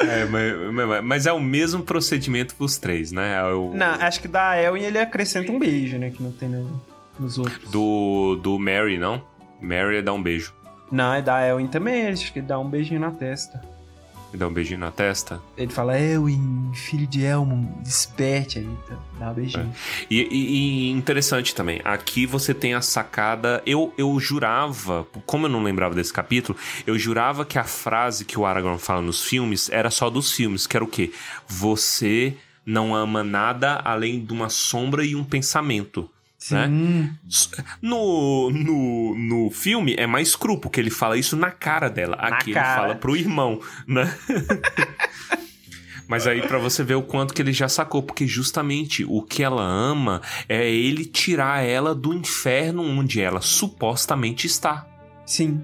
[0.00, 3.36] É, mas, mas- é o mesmo procedimento pros três, né?
[3.38, 6.10] É o, não, acho que da Elwin ele acrescenta um beijo, né?
[6.10, 6.80] Que não tem no-
[7.18, 7.70] nos outros.
[7.70, 9.22] do, do Mary, não?
[9.60, 10.54] Mary dá um beijo.
[10.90, 13.60] Não, é da Elwin também, acho que ele dá um beijinho na testa.
[14.34, 15.40] Dá um beijinho na testa.
[15.56, 18.96] Ele fala, Elwin, filho de Elmo, desperte aí, tá?
[19.18, 19.74] dá um beijinho.
[20.10, 23.62] E, e- e interessante também, aqui você tem a sacada.
[23.64, 28.38] Eu, eu jurava, como eu não lembrava desse capítulo, eu jurava que a frase que
[28.38, 31.10] o Aragorn fala nos filmes era só dos filmes, que era o quê?
[31.46, 36.08] Você não ama nada além de uma sombra e um pensamento.
[36.54, 37.12] Né?
[37.82, 42.16] No, no, no filme é mais cru, porque ele fala isso na cara dela.
[42.16, 42.82] Aqui ele cara.
[42.82, 44.12] fala pro irmão, né?
[46.08, 49.42] Mas aí pra você ver o quanto que ele já sacou, porque justamente o que
[49.42, 54.86] ela ama é ele tirar ela do inferno onde ela supostamente está.
[55.26, 55.62] Sim.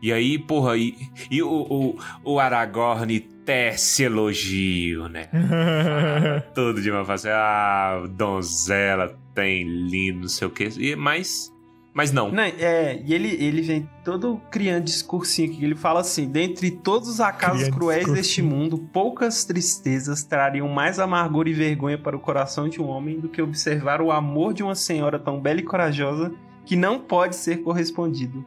[0.00, 0.96] E aí, porra, e,
[1.30, 5.28] e o, o, o Aragorn tece elogio, né?
[5.32, 7.28] Fala Tudo de uma face.
[7.28, 10.68] Ah, donzela, tem lindo, não sei o quê.
[10.78, 11.52] E, mas.
[11.94, 12.30] Mas não.
[12.30, 15.64] Não, é, e ele, ele vem todo criando discursinho aqui.
[15.64, 18.22] Ele fala assim: dentre todos os acasos Criando cruéis discursinho.
[18.22, 23.18] deste mundo, poucas tristezas trariam mais amargura e vergonha para o coração de um homem
[23.18, 26.32] do que observar o amor de uma senhora tão bela e corajosa
[26.64, 28.44] que não pode ser correspondido.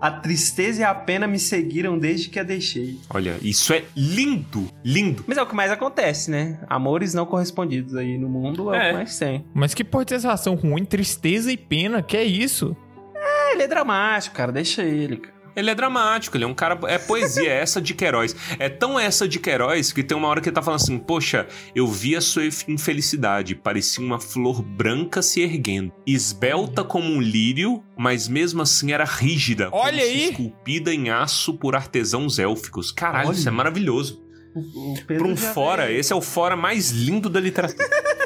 [0.00, 2.98] A tristeza e a pena me seguiram desde que a deixei.
[3.10, 5.24] Olha, isso é lindo, lindo.
[5.26, 6.60] Mas é o que mais acontece, né?
[6.68, 8.88] Amores não correspondidos aí no mundo é, o É.
[8.90, 9.44] que mais tem.
[9.52, 12.76] Mas que porra de sensação ruim, tristeza e pena, que é isso?
[13.14, 14.52] É, ele é dramático, cara.
[14.52, 15.37] Deixa ele, cara.
[15.54, 16.78] Ele é dramático, ele é um cara.
[16.86, 18.34] É poesia, é essa de Queiroz.
[18.58, 21.46] É tão essa de Queiroz que tem uma hora que ele tá falando assim: Poxa,
[21.74, 23.54] eu vi a sua infelicidade.
[23.54, 25.92] Parecia uma flor branca se erguendo.
[26.06, 29.68] Esbelta como um lírio, mas mesmo assim era rígida.
[29.72, 30.30] Olha aí!
[30.30, 32.92] Esculpida em aço por artesãos élficos.
[32.92, 33.36] Caralho, Olha.
[33.36, 34.22] isso é maravilhoso.
[35.06, 37.88] Pra um fora, esse é o fora mais lindo da literatura.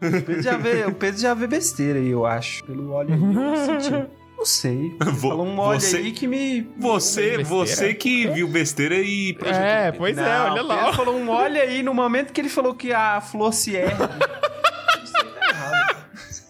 [0.00, 2.64] O Pedro já vê, o Pedro já vê besteira aí, eu acho.
[2.64, 4.06] Pelo óleo aí, eu senti.
[4.38, 4.94] Não sei.
[5.02, 6.62] Ele Falou um óleo você- aí que me.
[6.78, 9.36] Você, você que viu besteira e.
[9.44, 10.76] É, pois é, Não, olha o lá.
[10.78, 13.96] Pedro falou um óleo aí no momento que ele falou que a flor se ergue.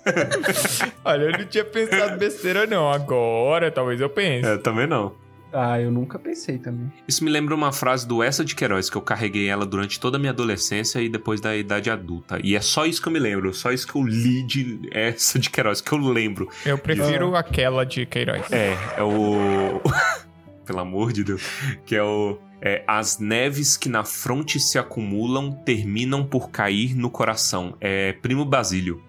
[1.05, 2.91] Olha, eu não tinha pensado besteira, não.
[2.91, 4.47] Agora, talvez eu pense.
[4.49, 5.13] É, também não.
[5.53, 6.93] Ah, eu nunca pensei também.
[7.07, 10.17] Isso me lembra uma frase do Essa de Queiroz, que eu carreguei ela durante toda
[10.17, 12.39] a minha adolescência e depois da idade adulta.
[12.43, 15.39] E é só isso que eu me lembro, só isso que eu li de Essa
[15.39, 16.49] de Queiroz, que eu lembro.
[16.65, 18.51] Eu prefiro aquela de Queiroz.
[18.53, 19.81] É, é o.
[20.65, 21.43] Pelo amor de Deus.
[21.87, 22.39] Que é o.
[22.61, 27.77] É, as neves que na fronte se acumulam terminam por cair no coração.
[27.81, 29.08] É Primo Basílio.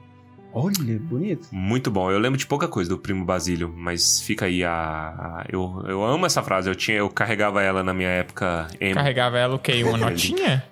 [0.51, 1.47] Olha, bonito.
[1.51, 2.11] Muito bom.
[2.11, 4.71] Eu lembro de pouca coisa do Primo Basílio, mas fica aí a.
[4.71, 6.67] a- eu, eu amo essa frase.
[6.69, 8.67] Eu, tinha, eu carregava ela na minha época.
[8.93, 9.83] Carregava ela o quê?
[9.83, 10.63] Uma notinha?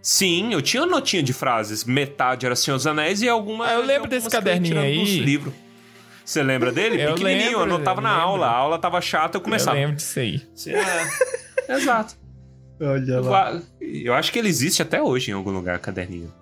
[0.00, 1.82] Sim, eu tinha notinha de frases.
[1.84, 3.66] Metade era Senhor dos Anéis e alguma.
[3.66, 4.98] Ah, eu lembro desse eu caderninho aí.
[5.00, 5.52] dos livros.
[6.24, 6.96] Você lembra dele?
[7.02, 8.24] Eu Pequenininho, lembro, eu anotava eu na lembro.
[8.28, 8.46] aula.
[8.46, 9.76] A aula tava chata, eu Eu começava.
[9.76, 10.40] lembro disso aí.
[10.68, 12.14] É, Exato.
[12.80, 16.32] Olha Gua- Eu acho que ele existe até hoje em algum lugar, caderninho.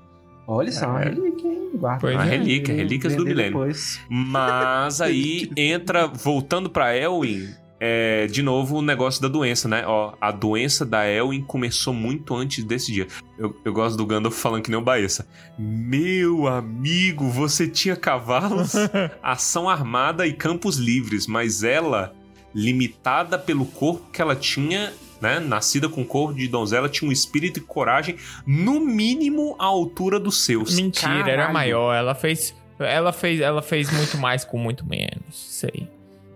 [0.47, 1.09] Olha só, uma É.
[1.09, 1.71] relíquia, hein?
[1.75, 2.01] Guarda.
[2.01, 2.29] Pois Uma é.
[2.31, 3.53] relíquia, relíquias do milênio.
[3.53, 4.01] depois.
[4.09, 7.49] Mas aí entra, voltando pra Elwin,
[7.81, 9.85] é, de novo o negócio da doença, né?
[9.87, 13.07] Ó, a doença da Elwin começou muito antes desse dia.
[13.39, 15.27] Eu, eu gosto do Gandalf falando que nem o Baessa.
[15.59, 18.75] Meu amigo, você tinha cavalos,
[19.23, 22.13] ação armada e campos livres, mas ela,
[22.55, 25.39] limitada pelo corpo que ela tinha, né?
[25.39, 30.45] Nascida com corpo de donzela, tinha um espírito e coragem, no mínimo à altura dos
[30.45, 30.75] seus.
[30.75, 31.53] Mentira, era Caralho.
[31.53, 31.95] maior.
[31.95, 35.31] Ela fez, ela fez, ela fez muito mais com muito menos.
[35.31, 35.89] Sei.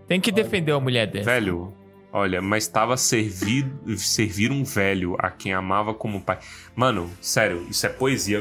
[0.06, 1.28] Tem que defender uma mulher dessa.
[1.28, 1.74] Velho,
[2.12, 3.66] olha, mas estava servir,
[3.96, 6.38] servir um velho a quem amava como pai.
[6.76, 8.40] Mano, sério, isso é poesia.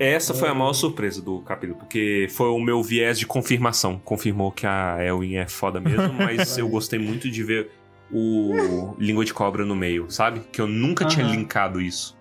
[0.00, 4.00] Essa foi a maior surpresa do capítulo, porque foi o meu viés de confirmação.
[4.02, 7.70] Confirmou que a Elwin é foda mesmo, mas eu gostei muito de ver
[8.12, 10.40] o Língua de Cobra no meio, sabe?
[10.52, 11.34] Que eu nunca tinha Aham.
[11.36, 12.18] linkado isso.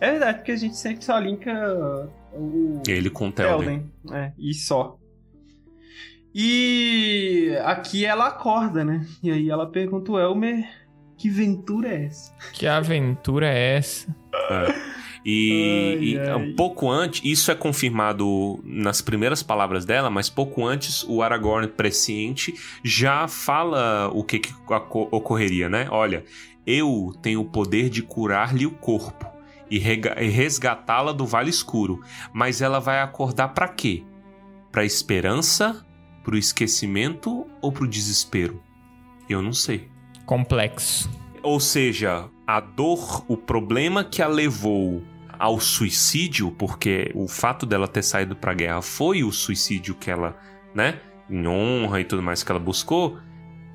[0.00, 1.52] É verdade, porque a gente sempre só linka
[2.32, 3.90] o Ele com o Telden.
[4.04, 4.18] Telden.
[4.18, 4.98] É, e só.
[6.34, 9.04] E aqui ela acorda, né?
[9.22, 10.64] E aí ela pergunta o Elmer
[11.16, 12.32] que ventura é essa?
[12.52, 14.14] Que aventura é essa?
[15.24, 16.34] E, Ai, e ai.
[16.36, 21.66] um pouco antes, isso é confirmado nas primeiras palavras dela, mas pouco antes o Aragorn
[21.68, 22.54] presciente
[22.84, 24.54] já fala o que, que
[25.10, 25.88] ocorreria, né?
[25.90, 26.24] Olha,
[26.66, 29.26] eu tenho o poder de curar-lhe o corpo
[29.70, 32.00] e e resgatá-la do Vale Escuro,
[32.32, 34.02] mas ela vai acordar pra quê?
[34.70, 35.84] Pra esperança,
[36.22, 38.62] pro esquecimento ou pro desespero?
[39.28, 39.88] Eu não sei.
[40.24, 41.10] Complexo.
[41.42, 45.02] Ou seja, a dor, o problema que a levou
[45.38, 50.34] ao suicídio, porque o fato dela ter saído pra guerra foi o suicídio que ela,
[50.74, 53.18] né, em honra e tudo mais que ela buscou,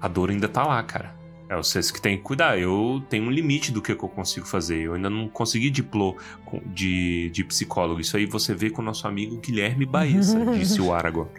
[0.01, 1.15] a dor ainda tá lá, cara.
[1.47, 2.57] É vocês que tem que cuidar.
[2.57, 4.81] Eu tenho um limite do que, eu consigo fazer.
[4.81, 6.17] Eu ainda não consegui diplô
[6.65, 8.01] de, de psicólogo.
[8.01, 11.29] Isso aí você vê com o nosso amigo Guilherme Baeza, disse o Aragorn.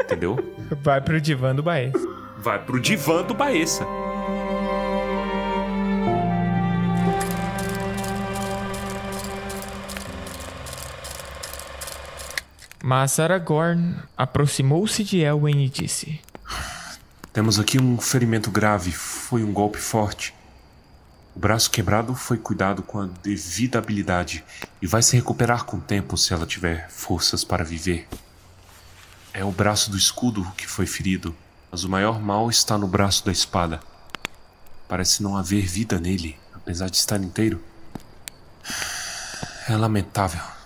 [0.00, 0.38] Entendeu?
[0.82, 1.92] Vai pro divã do Baez.
[2.38, 3.86] Vai pro divã do Baessa.
[12.88, 16.22] Mas Aragorn aproximou-se de Elwyn e disse:
[17.34, 18.92] Temos aqui um ferimento grave.
[18.92, 20.34] Foi um golpe forte.
[21.36, 24.42] O braço quebrado foi cuidado com a devida habilidade
[24.80, 28.08] e vai se recuperar com o tempo se ela tiver forças para viver.
[29.34, 31.36] É o braço do escudo que foi ferido,
[31.70, 33.80] mas o maior mal está no braço da espada.
[34.88, 37.62] Parece não haver vida nele, apesar de estar inteiro.
[39.68, 40.57] É lamentável.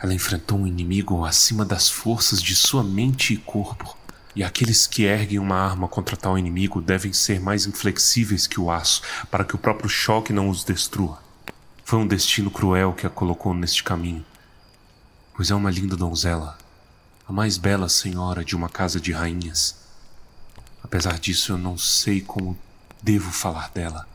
[0.00, 3.96] Ela enfrentou um inimigo acima das forças de sua mente e corpo.
[4.34, 8.70] E aqueles que erguem uma arma contra tal inimigo devem ser mais inflexíveis que o
[8.70, 11.20] aço, para que o próprio choque não os destrua.
[11.84, 14.24] Foi um destino cruel que a colocou neste caminho.
[15.34, 16.56] Pois é uma linda donzela,
[17.26, 19.76] a mais bela senhora de uma casa de rainhas.
[20.82, 22.56] Apesar disso, eu não sei como
[23.02, 24.06] devo falar dela.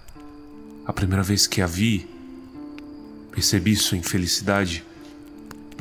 [0.86, 2.10] A primeira vez que a vi,
[3.32, 4.86] percebi sua infelicidade.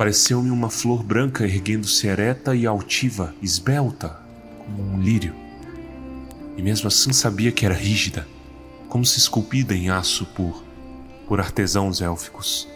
[0.03, 4.19] Pareceu-me uma flor branca erguendo-se ereta e altiva, esbelta,
[4.59, 5.33] como um lírio.
[6.57, 8.27] E mesmo assim sabia que era rígida,
[8.89, 10.61] como se esculpida em aço por,
[11.25, 12.67] por artesãos élficos.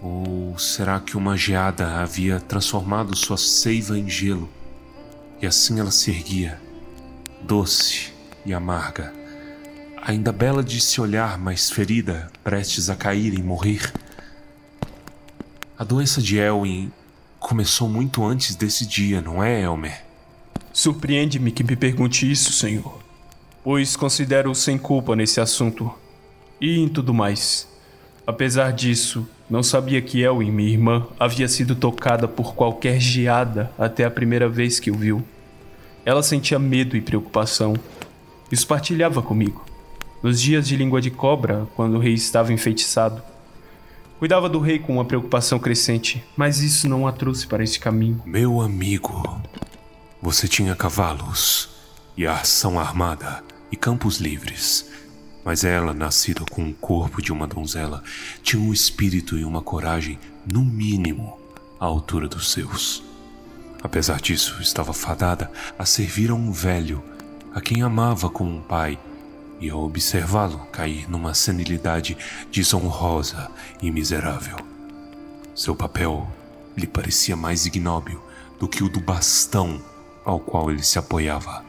[0.00, 4.48] Ou será que uma geada havia transformado sua seiva em gelo?
[5.42, 6.62] E assim ela se erguia,
[7.42, 8.12] doce
[8.46, 9.12] e amarga,
[10.00, 13.92] ainda bela de se olhar, mas ferida, prestes a cair e morrer.
[15.76, 16.92] A doença de Elwyn
[17.40, 20.04] começou muito antes desse dia, não é, Elmer?
[20.72, 23.00] Surpreende-me que me pergunte isso, senhor,
[23.64, 25.92] pois considero sem culpa nesse assunto.
[26.60, 27.68] E em tudo mais.
[28.24, 34.04] Apesar disso, não sabia que Elwyn, minha irmã, havia sido tocada por qualquer geada até
[34.04, 35.24] a primeira vez que o viu.
[36.04, 37.74] Ela sentia medo e preocupação.
[38.50, 39.66] Isso partilhava comigo.
[40.22, 43.33] Nos dias de língua de cobra, quando o rei estava enfeitiçado.
[44.18, 48.22] Cuidava do rei com uma preocupação crescente, mas isso não a trouxe para este caminho.
[48.24, 49.40] Meu amigo,
[50.22, 51.68] você tinha cavalos
[52.16, 54.88] e a ação armada e campos livres.
[55.44, 58.02] Mas ela, nascida com o corpo de uma donzela,
[58.42, 60.18] tinha um espírito e uma coragem,
[60.50, 61.38] no mínimo,
[61.78, 63.02] à altura dos seus.
[63.82, 67.02] Apesar disso, estava fadada a servir a um velho,
[67.52, 68.98] a quem amava como um pai,
[69.64, 72.18] e a observá-lo cair numa senilidade
[72.52, 73.50] desonrosa
[73.80, 74.58] e miserável.
[75.54, 76.28] Seu papel
[76.76, 78.22] lhe parecia mais ignóbil
[78.60, 79.80] do que o do bastão
[80.22, 81.64] ao qual ele se apoiava.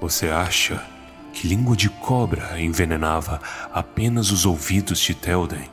[0.00, 0.80] Você acha
[1.32, 3.40] que língua de cobra envenenava
[3.72, 5.68] apenas os ouvidos de Telden?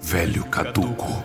[0.00, 1.22] Velho caduco.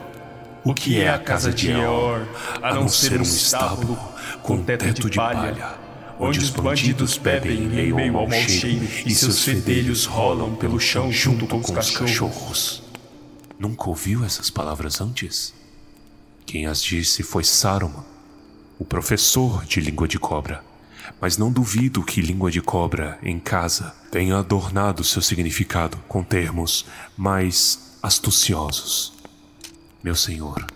[0.64, 2.28] O que é a casa de Eor,
[2.62, 3.98] a não ser um estábulo
[4.44, 5.87] com teto de palha,
[6.20, 11.12] onde os bandidos bebem em meio ao mau cheiro e seus fedelhos rolam pelo chão
[11.12, 12.84] junto com os cachorros?
[13.60, 15.54] Nunca ouviu essas palavras antes?
[16.46, 18.06] Quem as disse foi Saruman,
[18.80, 20.64] o professor de língua de cobra.
[21.20, 26.86] Mas não duvido que língua de cobra em casa tenha adornado seu significado com termos
[27.16, 29.14] mais astuciosos.
[30.04, 30.68] Meu senhor,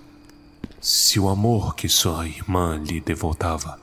[0.80, 3.80] se o amor que sua irmã lhe devotava,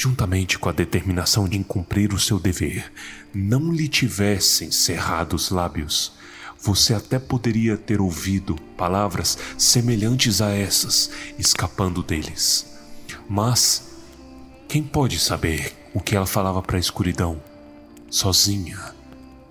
[0.00, 2.90] juntamente com a determinação de cumprir o seu dever,
[3.34, 6.14] não lhe tivessem cerrado os lábios,
[6.58, 12.78] você até poderia ter ouvido palavras semelhantes a essas escapando deles.
[13.28, 13.90] Mas
[14.66, 17.38] quem pode saber o que ela falava para a escuridão,
[18.08, 18.94] sozinha,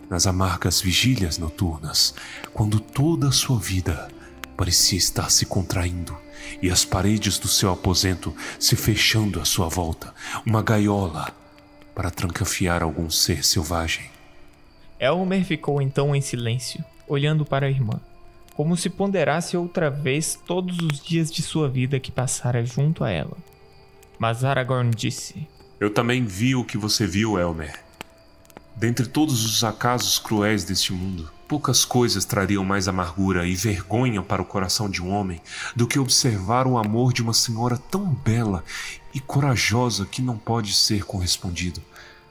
[0.10, 2.16] nas amargas vigílias noturnas,
[2.56, 4.10] quando toda a sua vida
[4.58, 6.18] parecia estar se contraindo
[6.62, 10.14] e as paredes do seu aposento se fechando à sua volta,
[10.45, 11.34] uma gaiola
[11.93, 14.10] para trancafiar algum ser selvagem.
[15.00, 18.00] Elmer ficou então em silêncio, olhando para a irmã,
[18.56, 23.10] como se ponderasse outra vez todos os dias de sua vida que passara junto a
[23.10, 23.38] ela.
[24.18, 25.47] Mas Aragorn disse:
[25.80, 27.89] Eu também vi o que você viu, Elmer.
[28.80, 34.42] Dentre todos os acasos cruéis deste mundo, poucas coisas trariam mais amargura e vergonha para
[34.42, 35.42] o coração de um homem
[35.76, 38.64] do que observar o amor de uma senhora tão bela
[39.14, 41.82] e corajosa que não pode ser correspondido.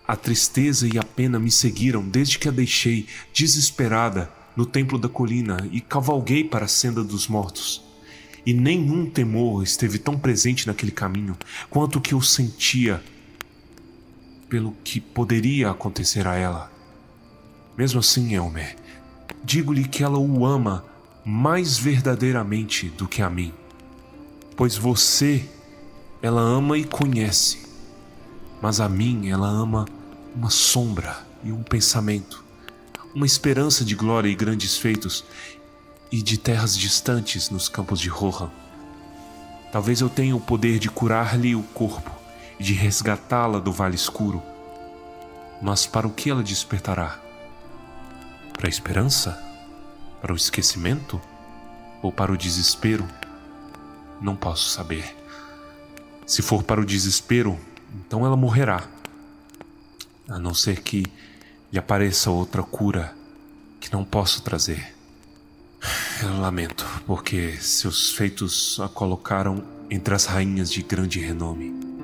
[0.07, 5.07] A tristeza e a pena me seguiram desde que a deixei, desesperada, no templo da
[5.07, 7.85] colina e cavalguei para a senda dos mortos.
[8.47, 11.37] E nenhum temor esteve tão presente naquele caminho
[11.69, 13.03] quanto o que eu sentia
[14.49, 16.71] pelo que poderia acontecer a ela.
[17.77, 18.77] Mesmo assim, Elmer,
[19.45, 20.85] digo-lhe que ela o ama
[21.25, 23.53] mais verdadeiramente do que a mim.
[24.57, 25.49] Pois você,
[26.23, 27.67] ela ama e conhece,
[28.61, 29.87] mas a mim ela ama
[30.35, 32.45] uma sombra e um pensamento,
[33.15, 35.25] uma esperança de glória e grandes feitos
[36.11, 38.51] e de terras distantes nos campos de Rohan.
[39.71, 42.18] Talvez eu tenha o poder de curar-lhe o corpo
[42.59, 44.43] de resgatá-la do vale escuro.
[45.63, 47.19] Mas para o que ela despertará?
[48.53, 49.41] Para a esperança?
[50.21, 51.21] Para o esquecimento?
[52.03, 53.09] Ou para o desespero?
[54.21, 55.17] Não posso saber.
[56.27, 57.59] Se for para o desespero,
[57.95, 58.85] então ela morrerá.
[60.29, 61.05] A não ser que
[61.73, 63.15] lhe apareça outra cura
[63.81, 64.95] que não posso trazer.
[66.21, 71.98] Eu lamento, porque seus feitos a colocaram entre as rainhas de grande renome.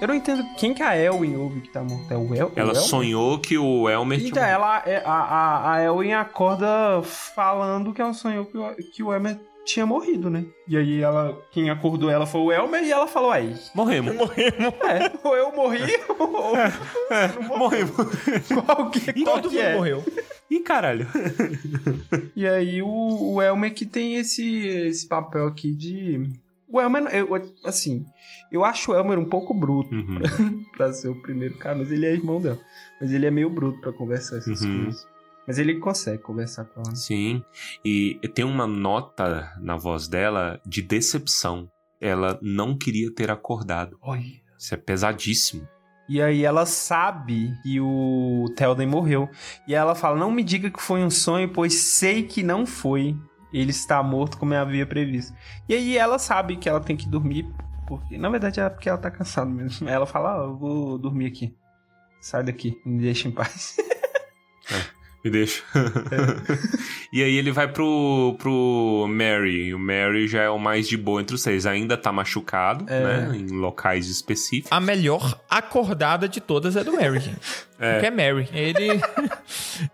[0.00, 2.14] Eu não entendo quem que a Elwin ouve que tá morta.
[2.14, 2.52] É o El?
[2.56, 6.66] Ela sonhou que o Elmer tinha Então, ela, é- a, a, a Elwin acorda
[7.02, 10.46] falando que ela sonhou que o, que o Elmer tinha morrido, né?
[10.66, 13.54] E aí ela, quem acordou ela foi o Elmer e ela falou aí.
[13.74, 14.14] Morremos.
[14.16, 14.74] Morremos.
[14.88, 15.82] É, ou eu morri
[16.18, 17.92] ou não Morremos.
[18.66, 19.74] Qual que, qual Todo que mundo é?
[19.76, 20.04] morreu.
[20.50, 21.06] Ih, caralho.
[22.34, 26.26] E aí o, o Elmer que tem esse, esse papel aqui de...
[26.72, 27.28] O Elmer, eu,
[27.64, 28.04] assim,
[28.52, 30.20] eu acho o Elmer um pouco bruto Uhum.
[30.76, 32.58] pra ser o primeiro cara, mas ele é irmão dela.
[33.00, 34.84] Mas ele é meio bruto pra conversar essas Uhum.
[34.84, 35.06] coisas.
[35.46, 36.94] Mas ele consegue conversar com ela.
[36.94, 37.42] Sim.
[37.84, 41.68] E tem uma nota na voz dela de decepção.
[42.00, 43.98] Ela não queria ter acordado.
[44.00, 44.22] Olha.
[44.58, 45.66] Isso é pesadíssimo.
[46.08, 49.28] E aí ela sabe que o Telden morreu.
[49.66, 53.16] E ela fala: Não me diga que foi um sonho, pois sei que não foi.
[53.52, 55.34] Ele está morto como eu havia previsto.
[55.68, 57.46] E aí ela sabe que ela tem que dormir.
[57.86, 59.88] Porque, na verdade, é porque ela tá cansada mesmo.
[59.88, 61.54] Ela fala: ah, Eu vou dormir aqui.
[62.20, 63.76] Sai daqui, me deixa em paz.
[65.22, 65.62] Me deixa.
[67.12, 69.74] e aí ele vai pro, pro Mary.
[69.74, 71.66] O Mary já é o mais de boa entre os três.
[71.66, 73.28] Ainda tá machucado, É.
[73.28, 73.36] né?
[73.36, 74.72] Em locais específicos.
[74.72, 77.22] A melhor acordada de todas é do Mary.
[77.78, 77.92] É.
[77.92, 78.48] Porque é Mary.
[78.52, 79.00] Ele,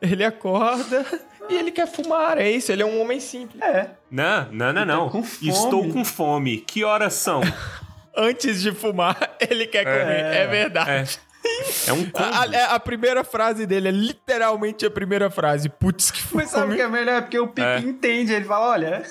[0.01, 1.05] ele acorda
[1.51, 2.71] e ele quer fumar, é isso.
[2.73, 3.61] Ele é um homem simples.
[3.63, 3.91] É.
[4.11, 5.09] Não, não, não, tá não.
[5.11, 5.51] com fome.
[5.51, 6.59] Estou com fome.
[6.59, 7.41] Que horas são?
[8.17, 10.25] Antes de fumar, ele quer comer.
[10.35, 11.19] É, verdade.
[11.87, 12.25] É um combo.
[12.35, 15.69] A, a- a primeira frase dele é literalmente a primeira frase.
[15.69, 16.43] Putz, que fome.
[16.43, 17.23] Mas sabe o que é melhor?
[17.23, 17.79] Porque o Pipi É.
[17.81, 18.33] entende.
[18.33, 19.03] Ele fala: Olha,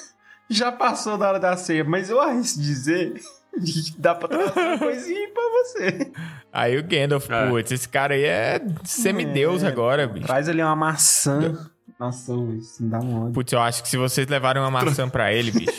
[0.49, 4.77] já passou da hora da ceia, mas eu arrisco dizer que dá pra trazer uma
[4.79, 6.11] coisinha pra você.
[6.51, 7.47] Aí o Gandalf, É.
[7.47, 9.67] putz, esse cara aí é semideus É.
[9.67, 10.25] agora, bicho.
[10.25, 11.69] Traz ali uma maçã.
[11.99, 13.33] Nossa, isso me dá um ódio.
[13.33, 15.71] Putz, eu acho que se vocês levarem uma maçã pra ele, bicho,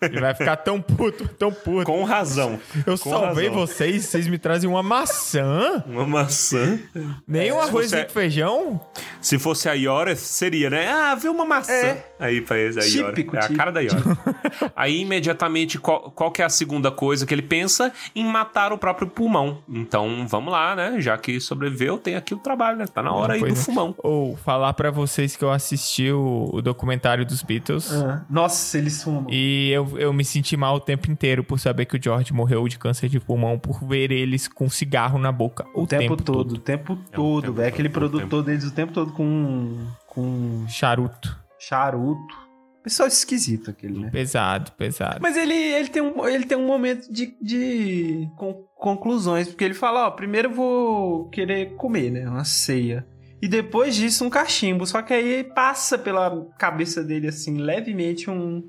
[0.00, 1.84] ele vai ficar tão puto, tão puto.
[1.84, 2.58] Com razão.
[2.86, 3.66] Eu com salvei razão.
[3.66, 5.82] vocês, vocês me trazem uma maçã?
[5.86, 6.78] Uma maçã.
[7.26, 8.80] Nem um arrozinho fosse- com feijão?
[9.20, 10.88] Se fosse a Yoreth, seria, né?
[10.90, 11.72] Ah, vê uma maçã.
[11.72, 12.04] É.
[12.18, 12.80] Aí pra eles, a.
[12.80, 13.58] Típico, É a típico.
[13.58, 14.16] cara da Yoreth.
[14.76, 17.92] Aí, imediatamente, qual, qual que é a segunda coisa que ele pensa?
[18.14, 19.58] Em matar o próprio pulmão.
[19.68, 21.00] Então, vamos lá, né?
[21.00, 22.86] Já que sobreviveu, tem aqui o trabalho, né?
[22.86, 23.62] Tá na hora aí Pois do é.
[23.62, 23.94] fumão.
[23.98, 27.92] Ou falar pra vocês que eu assisti o, o documentário dos Beatles.
[27.92, 29.26] Ah, Nossa, eles fumam.
[29.30, 32.66] E eu, eu me senti mal o tempo inteiro por saber que o George morreu
[32.68, 36.52] de câncer de pulmão por ver eles com cigarro na boca o, O tempo, todo,
[36.54, 37.68] o tempo todo, tempo velho.
[37.68, 39.86] Aquele produtor deles o tempo todo com.
[40.06, 41.36] com Charuto.
[41.58, 42.48] charuto.
[42.82, 44.10] Pessoal esquisito aquele, né?
[44.10, 45.18] Pesado, pesado.
[45.20, 49.74] Mas ele, ele, tem um, ele tem um momento de, de con- conclusões, porque ele
[49.74, 52.26] fala, ó, primeiro eu vou querer comer, né?
[52.28, 53.06] Uma ceia.
[53.42, 54.86] E depois disso, um cachimbo.
[54.86, 58.62] Só que aí passa pela cabeça dele, assim, levemente um,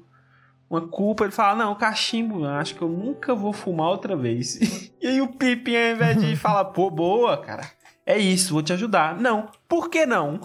[0.70, 1.24] uma culpa.
[1.24, 4.92] Ele fala, não, cachimbo, acho que eu nunca vou fumar outra vez.
[5.02, 7.70] e aí o Pippin, ao invés de falar, pô, boa, cara,
[8.06, 9.20] é isso, vou te ajudar.
[9.20, 10.40] Não, por que não?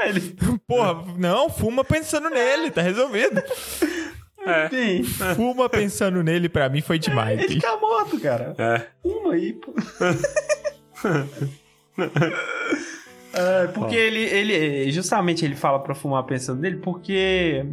[0.00, 0.36] Aí ele,
[0.66, 3.42] Porra, não, fuma pensando nele, tá resolvido.
[4.46, 4.66] É.
[4.66, 5.02] enfim,
[5.34, 8.54] Fuma pensando nele pra mim foi demais, ele tá morto, cara.
[8.56, 8.86] É.
[9.04, 9.74] Uma aí, pô.
[13.32, 14.90] É, porque ele, ele.
[14.90, 17.64] Justamente ele fala pra fumar pensando nele, porque.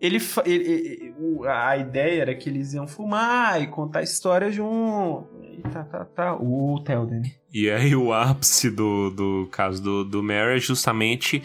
[0.00, 1.14] Ele, ele-
[1.46, 5.28] a ideia era que eles iam fumar e contar a história junto.
[5.42, 6.34] E tá, tá, tá.
[6.36, 7.22] O Telden.
[7.52, 11.42] E aí o ápice do, do caso do, do Mary é justamente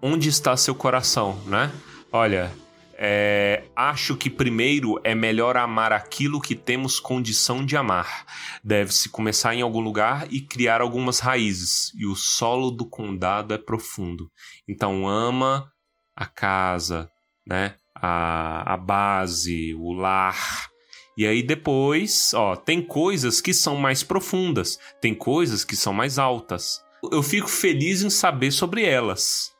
[0.00, 1.70] onde está seu coração, né?
[2.12, 2.50] Olha,
[2.98, 8.24] é, acho que primeiro é melhor amar aquilo que temos condição de amar.
[8.64, 11.92] Deve-se começar em algum lugar e criar algumas raízes.
[11.94, 14.30] E o solo do condado é profundo.
[14.66, 15.70] Então ama
[16.14, 17.10] a casa,
[17.46, 17.74] né?
[17.94, 20.68] A, a base, o lar.
[21.16, 26.18] E aí depois, ó, tem coisas que são mais profundas, tem coisas que são mais
[26.18, 26.80] altas.
[27.10, 29.52] Eu fico feliz em saber sobre elas.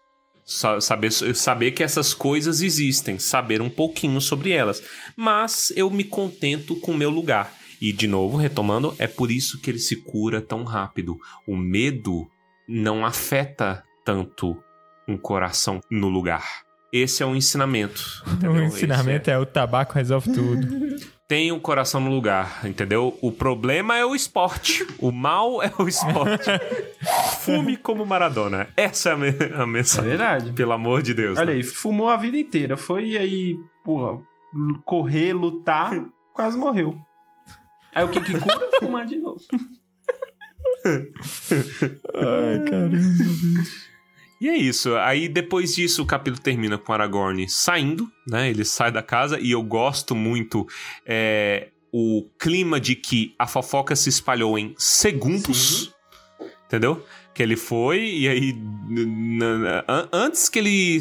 [0.45, 4.83] Sa- Saber, saber que essas coisas existem, saber um pouquinho sobre elas.
[5.17, 7.53] Mas eu me contento com o meu lugar.
[7.81, 11.17] E de novo, retomando, é por isso que ele se cura tão rápido.
[11.47, 12.27] O medo
[12.69, 14.57] não afeta tanto
[15.09, 16.66] um coração no lugar.
[17.03, 18.03] Esse é um ensinamento.
[18.27, 18.65] O entendeu?
[18.65, 19.39] ensinamento é...
[19.39, 20.97] o tabaco resolve tudo.
[21.29, 23.19] Tem o coração no lugar, entendeu?
[23.21, 24.87] O problema é o esporte.
[24.97, 26.49] O mal é o esporte.
[27.41, 28.69] Fume como Maradona.
[28.77, 30.09] Essa é a, me a É mensagem.
[30.11, 30.53] verdade.
[30.53, 31.37] Pelo amor de Deus.
[31.37, 31.53] Olha né?
[31.55, 32.77] aí, fumou a vida inteira.
[32.77, 34.21] Foi aí, porra,
[34.85, 36.01] correr, lutar,
[36.33, 36.97] quase morreu.
[37.93, 38.69] Aí o que que cura?
[38.79, 39.41] Fumar de novo.
[42.15, 42.99] Ai, caramba.
[44.41, 44.95] E é isso.
[44.97, 48.51] Aí depois disso o capítulo termina com Aragorn saindo, né?
[48.51, 50.67] Ele sai da casa e eu gosto muito
[51.07, 55.95] é, o clima de que a fofoca se espalhou em segundos.
[56.67, 57.05] Entendeu?
[57.33, 58.55] Que ele foi e aí
[60.13, 60.99] antes que ele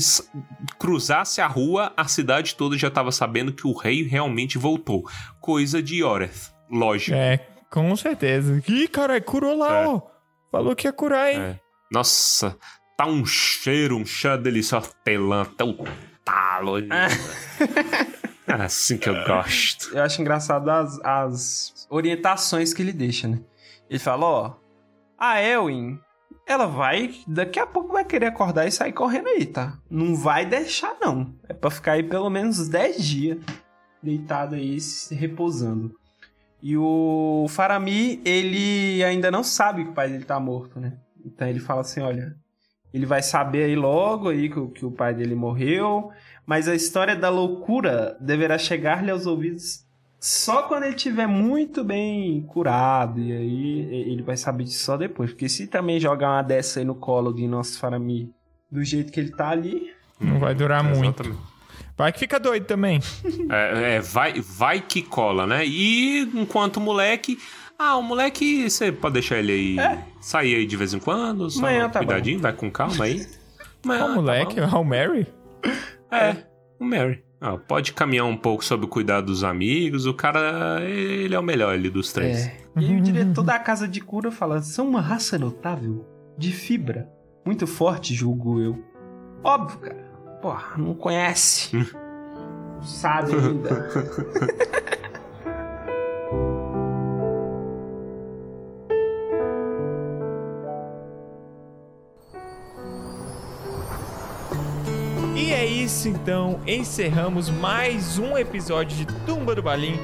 [0.78, 5.04] cruzasse a rua, a cidade toda já estava sabendo que o rei realmente voltou.
[5.40, 6.52] Coisa de Oreth.
[6.70, 7.16] Lógico.
[7.16, 7.38] É,
[7.70, 8.62] com certeza.
[8.68, 9.88] Ih, caralho, curou lá, É.
[9.88, 10.02] ó.
[10.52, 11.40] Falou que ia curar, hein?
[11.40, 11.60] É.
[11.92, 12.58] Nossa,
[12.96, 14.92] tá um cheiro, um cheiro delicioso.
[15.04, 15.76] Telã, até o
[16.24, 16.76] talo.
[16.76, 16.90] ali.
[18.48, 19.96] É assim que eu gosto.
[19.96, 23.40] Eu acho engraçado as, as orientações que ele deixa, né?
[23.90, 24.56] Ele fala, ó,
[25.18, 26.00] a Elwin,
[26.48, 29.80] ela vai, daqui a pouco vai querer acordar e sair correndo aí, tá?
[29.90, 31.34] Não vai deixar, não.
[31.50, 33.38] É pra ficar aí pelo menos 10 dias
[34.02, 35.92] deitado aí, se repousando.
[36.62, 40.98] E o Faramir, ele ainda não sabe que o pai dele tá morto, né?
[41.26, 42.36] Então ele fala assim, olha,
[42.96, 46.10] ele vai saber aí logo aí que, o- que o pai dele morreu,
[46.46, 49.84] mas a história da loucura deverá chegar-lhe aos ouvidos
[50.20, 53.20] só quando ele estiver muito bem curado.
[53.20, 53.80] E aí
[54.12, 55.30] ele vai saber disso só depois.
[55.32, 58.30] Porque se também jogar uma dessa aí no colo de nosso Faramir
[58.72, 59.92] do jeito que ele tá ali.
[60.20, 61.38] Não vai durar muito.
[61.98, 63.00] Vai que fica doido também.
[63.50, 65.66] É, é, vai, vai que cola, né?
[65.66, 67.38] E enquanto o moleque.
[67.78, 69.76] Ah, o moleque, você pode deixar ele aí
[70.22, 73.26] sair aí de vez em quando, só Amanhã tá cuidadinho, vai com calma aí.
[73.84, 74.82] Amanhã, Ó, tá moleque, bom.
[74.82, 75.28] o Mary.
[76.10, 76.38] É,
[76.80, 77.24] o Mary.
[77.42, 80.06] Ah, pode caminhar um pouco sobre o cuidado dos amigos.
[80.06, 82.48] O cara, ele é o melhor ali dos três.
[82.48, 82.58] É.
[82.78, 86.06] E aí o diretor da casa de cura fala: são uma raça notável,
[86.38, 87.10] de fibra,
[87.46, 88.84] muito forte, julgo eu.
[89.44, 90.06] Óbvio, cara.
[90.42, 91.70] Porra, não conhece.
[92.82, 93.90] Sabe ainda.
[105.96, 109.98] isso então, encerramos mais um episódio de Tumba do Balim.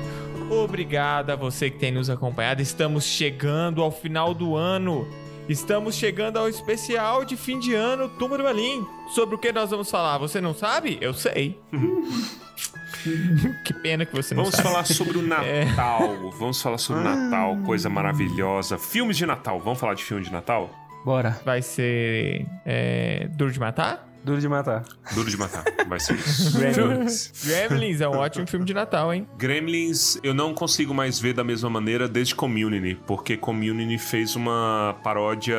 [0.50, 2.62] Obrigado a você que tem nos acompanhado.
[2.62, 5.06] Estamos chegando ao final do ano.
[5.50, 8.88] Estamos chegando ao especial de fim de ano Tumba do Balim.
[9.14, 10.18] Sobre o que nós vamos falar?
[10.20, 10.98] Você não sabe?
[11.02, 11.60] Eu sei.
[13.66, 14.70] que pena que você não Vamos sabe.
[14.70, 16.32] falar sobre o Natal.
[16.40, 18.78] Vamos falar sobre o Natal, coisa maravilhosa.
[18.78, 19.60] Filmes de Natal.
[19.60, 20.70] Vamos falar de filme de Natal?
[21.04, 21.38] Bora.
[21.44, 24.11] Vai ser é, Duro de Matar?
[24.24, 24.84] Duro de matar.
[25.14, 25.64] Duro de matar.
[25.88, 26.58] Vai ser isso.
[26.58, 27.32] Gremlins.
[27.44, 29.28] Gremlins é um ótimo filme de Natal, hein?
[29.38, 34.96] Gremlins eu não consigo mais ver da mesma maneira desde Community, porque Community fez uma
[35.04, 35.58] paródia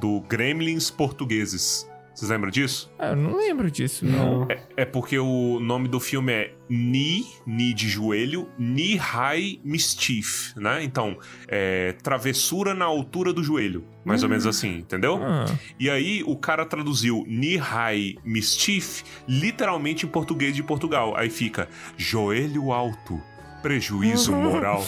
[0.00, 1.89] do Gremlins portugueses.
[2.20, 2.92] Vocês lembram disso?
[2.98, 4.46] Ah, eu não lembro disso, não.
[4.50, 10.54] É, é porque o nome do filme é Ni, Ni de joelho, Ni High Mischief,
[10.54, 10.84] né?
[10.84, 11.16] Então,
[11.48, 13.86] é travessura na altura do joelho.
[14.04, 15.18] Mais ou menos assim, entendeu?
[15.22, 15.46] Ah.
[15.78, 21.16] E aí o cara traduziu Ni High Mischief literalmente em português de Portugal.
[21.16, 23.18] Aí fica joelho alto,
[23.62, 24.84] prejuízo moral.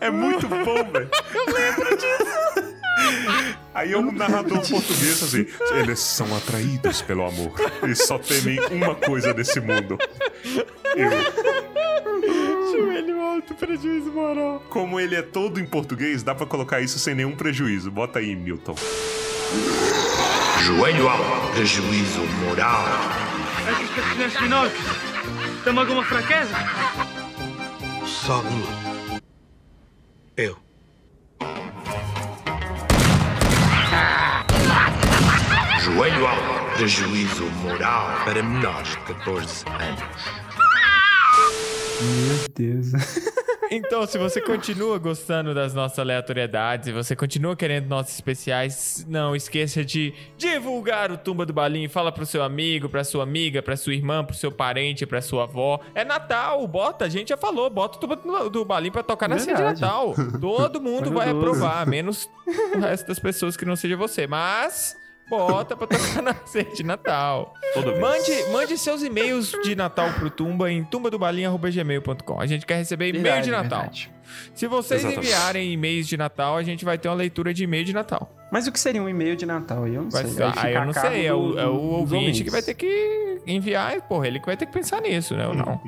[0.00, 1.10] É muito bom, velho.
[1.34, 2.75] Eu lembro disso.
[3.74, 5.46] Aí é um narrador português assim,
[5.78, 7.52] eles são atraídos pelo amor
[7.86, 9.98] e só temem uma coisa desse mundo.
[10.96, 11.10] Eu.
[12.72, 14.62] Joelho alto, prejuízo moral.
[14.70, 17.90] Como ele é todo em português, dá pra colocar isso sem nenhum prejuízo.
[17.90, 18.74] Bota aí, Milton.
[20.64, 22.84] Joelho alto, prejuízo moral.
[24.18, 24.66] Neste final,
[25.64, 26.54] tem alguma fraqueza?
[28.06, 29.20] Só uma.
[30.36, 30.56] Eu.
[35.96, 40.00] Joelho alto, prejuízo moral para menores de 14 anos.
[42.02, 42.86] Meu Deus.
[43.68, 49.34] Então, se você continua gostando das nossas aleatoriedades e você continua querendo nossos especiais, não
[49.34, 51.88] esqueça de divulgar o Tumba do Balim.
[51.88, 55.42] Fala pro seu amigo, pra sua amiga, pra sua irmã, pro seu parente, pra sua
[55.42, 55.80] avó.
[55.96, 59.36] É Natal, bota, a gente já falou, bota o Tumba do- Balim pra tocar na
[59.40, 59.62] ceia de.
[59.80, 60.14] Natal.
[60.40, 62.30] Todo mundo vai aprovar, menos
[62.72, 64.28] o resto das pessoas que não seja você.
[64.28, 64.96] Mas
[65.28, 67.52] Bota pra tocar na ceia de Natal.
[67.74, 68.00] Toda vez.
[68.00, 72.40] Mande, mande seus e-mails de Natal pro Tumba em tumbadobalinha.gmail.com.
[72.40, 73.80] A gente quer receber e-mail Verdade, de Natal.
[73.80, 74.10] verdade.
[74.54, 75.26] Se vocês Exatamente.
[75.26, 78.30] enviarem e-mails de Natal, a gente vai ter uma leitura de e-mail de Natal.
[78.52, 79.86] Mas o que seria um e-mail de Natal?
[79.88, 80.32] Eu não Vai sei.
[80.34, 82.14] ser- Aí ah, eu a não cargo sei, é o, do- é o dos ouvinte
[82.16, 82.42] ouvintes.
[82.42, 85.44] que vai ter que enviar, e, porra, ele que vai ter que pensar nisso, né?
[85.44, 85.80] Eu não.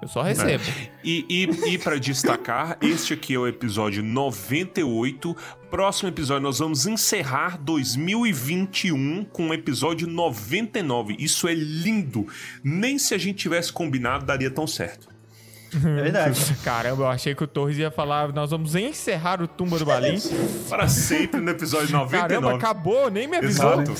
[0.00, 0.62] Eu só recebo.
[1.02, 5.36] E, e, e para destacar, este aqui é o episódio 98.
[5.70, 11.14] Próximo episódio, nós vamos encerrar 2021 com o episódio 99.
[11.18, 12.26] Isso é lindo.
[12.64, 15.08] Nem se a gente tivesse combinado, daria tão certo.
[15.74, 16.56] É verdade.
[16.64, 20.18] Caramba, eu achei que o Torres ia falar, nós vamos encerrar o Tumba do Balim.
[20.70, 22.16] Para sempre no episódio 99.
[22.16, 23.82] Caramba, acabou, nem me avisou.
[23.82, 23.92] Exato.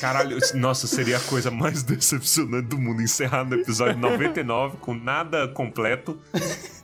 [0.00, 5.48] Caralho, nossa, seria a coisa mais decepcionante do mundo encerrar no episódio 99 com nada
[5.48, 6.18] completo.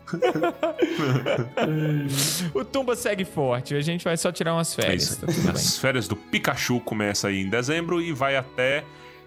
[2.55, 5.21] O Tumba segue forte, a gente vai só tirar umas É férias, isso.
[5.21, 5.51] tá tudo bem.
[5.53, 8.85] As férias do Pikachu começa aí em dezembro e vai até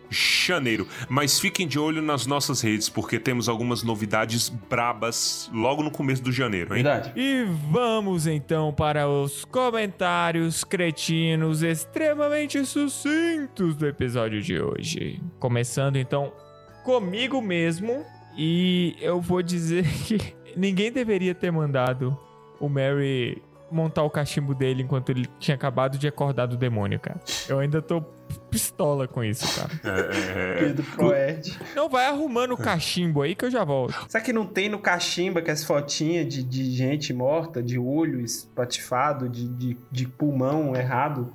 [0.09, 0.87] janeiro.
[1.07, 6.23] Mas fiquem de olho nas nossas redes, porque temos algumas novidades brabas logo no começo
[6.23, 6.83] do janeiro, hein?
[6.83, 7.11] Verdade.
[7.15, 15.21] E vamos então para os comentários cretinos extremamente sucintos do episódio de hoje.
[15.39, 16.33] Começando então
[16.83, 18.03] comigo mesmo,
[18.35, 20.17] e eu vou dizer que
[20.55, 22.17] ninguém deveria ter mandado
[22.59, 27.19] o Mary montar o cachimbo dele enquanto ele tinha acabado de acordar do demônio, cara.
[27.47, 28.01] Eu ainda tô
[28.49, 29.69] pistola com isso, cara.
[29.83, 31.59] É, é, Pedro Proerd.
[31.75, 33.93] Não, vai arrumando o cachimbo aí que eu já volto.
[34.07, 38.21] Será que não tem no cachimba que as fotinhas de, de gente morta, de olho
[38.21, 41.33] espatifado, de, de, de pulmão errado?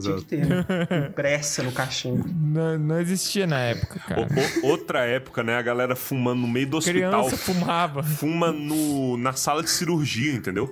[0.00, 0.64] Tinha que ter, né?
[1.08, 2.28] Impressa no cachimbo.
[2.28, 4.28] Não, não existia na época, cara.
[4.62, 5.56] O- o- outra época, né?
[5.56, 7.26] A galera fumando no meio do hospital.
[7.26, 8.02] Criança fumava.
[8.02, 10.70] Fuma no, na sala de cirurgia, entendeu?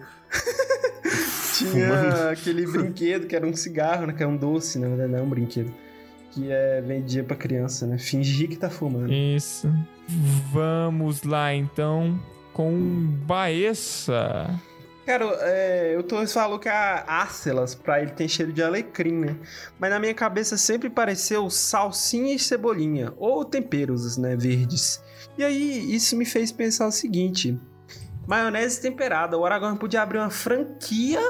[1.57, 4.13] Tinha aquele brinquedo que era um cigarro, né?
[4.13, 5.73] Que é um doce, na verdade, não é um brinquedo.
[6.33, 7.97] Que é, vendia pra criança, né?
[7.99, 9.11] Fingir que tá fumando.
[9.13, 9.73] Isso.
[10.53, 12.21] Vamos lá então
[12.53, 14.51] com Baessa.
[15.07, 19.37] Cara, é, o Torres falou que a Ácelas, pra ele, tem cheiro de alecrim, né?
[19.79, 25.01] Mas na minha cabeça sempre pareceu salsinha e cebolinha, ou temperos, né, verdes.
[25.39, 27.57] E aí, isso me fez pensar o seguinte:
[28.27, 29.39] maionese temperada.
[29.39, 31.21] O Aragorn podia abrir uma franquia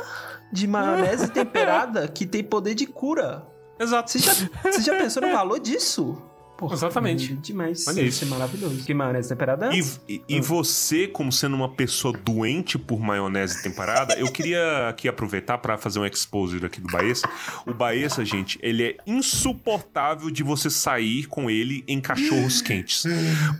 [0.50, 3.46] de maionese temperada que tem poder de cura.
[3.78, 4.10] Exato.
[4.10, 4.32] Você já,
[4.62, 6.16] você já pensou no valor disso?
[6.58, 7.32] Porra, Exatamente.
[7.32, 7.86] é Demais.
[7.86, 8.84] Isso é maravilhoso.
[8.84, 9.70] Que maionese temperada?
[9.74, 15.06] E, e- e você, como sendo uma pessoa doente por maionese temperada, eu queria aqui
[15.08, 17.28] aproveitar para fazer um exposure aqui do Baessa.
[17.66, 23.04] O Baessa, gente, ele é insuportável de você sair com ele em cachorros quentes.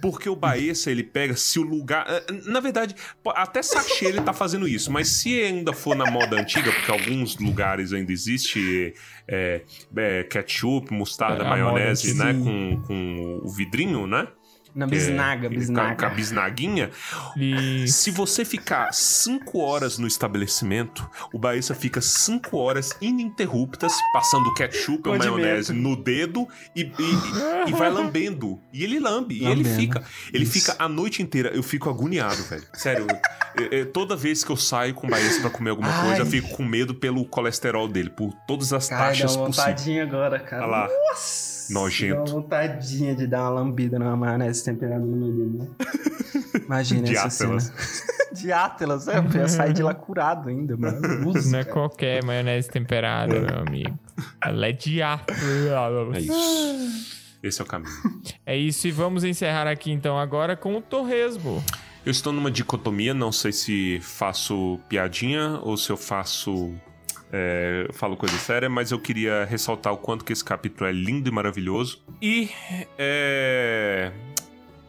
[0.01, 2.06] Porque o Baessa, ele pega se o lugar.
[2.09, 2.94] eh, Na verdade,
[3.35, 7.36] até sachê ele tá fazendo isso, mas se ainda for na moda antiga, porque alguns
[7.39, 8.94] lugares ainda existe
[9.28, 9.62] é,
[9.97, 12.32] é, ketchup, mostarda, É, maionese, né?
[12.32, 14.28] Com, com o vidrinho, né?
[14.77, 15.97] Na é bisnaga, aquele bisnaga.
[15.97, 16.90] Com a bisnaguinha.
[17.36, 24.53] E Se você ficar 5 horas no estabelecimento, o Baessa fica 5 horas ininterruptas passando
[24.55, 28.61] ketchup ou maionese no dedo e, e- e vai lambendo.
[28.73, 29.77] E ele lambe, e ele Lambendo.
[29.81, 30.05] fica.
[30.32, 30.53] Ele Isso.
[30.53, 31.48] fica a noite inteira.
[31.55, 32.65] Eu fico agoniado, velho.
[32.74, 33.07] Sério.
[33.59, 36.20] eu- eu- toda vez que eu saio com o Baessa pra comer alguma coisa, Ai.
[36.20, 40.01] eu fico com medo pelo colesterol dele, por todas as Cara, dá taxas possíveis.
[40.07, 40.62] agora, cara.
[40.65, 40.89] Olha lá.
[41.09, 41.55] Nossa!
[41.70, 42.14] Nojento.
[42.14, 45.68] Dá uma vontadinha de dar uma lambida numa maionese temperada no meu dedo, né?
[46.66, 47.59] Imagina De essa cena.
[48.32, 51.28] de átelas, é, eu ia sair de lá curado ainda, mano.
[51.28, 51.74] Usa, não é cara.
[51.74, 53.98] qualquer maionese temperada, meu amigo.
[54.43, 55.24] Ela é de ar.
[56.14, 57.16] É isso.
[57.43, 57.93] Esse é o caminho.
[58.44, 61.62] É isso, e vamos encerrar aqui então agora com o Torresmo.
[62.05, 66.74] Eu estou numa dicotomia, não sei se faço piadinha ou se eu faço.
[67.32, 71.28] É, falo coisa séria, mas eu queria ressaltar o quanto que esse capítulo é lindo
[71.28, 72.03] e maravilhoso.
[72.20, 72.51] E.
[72.98, 74.12] É.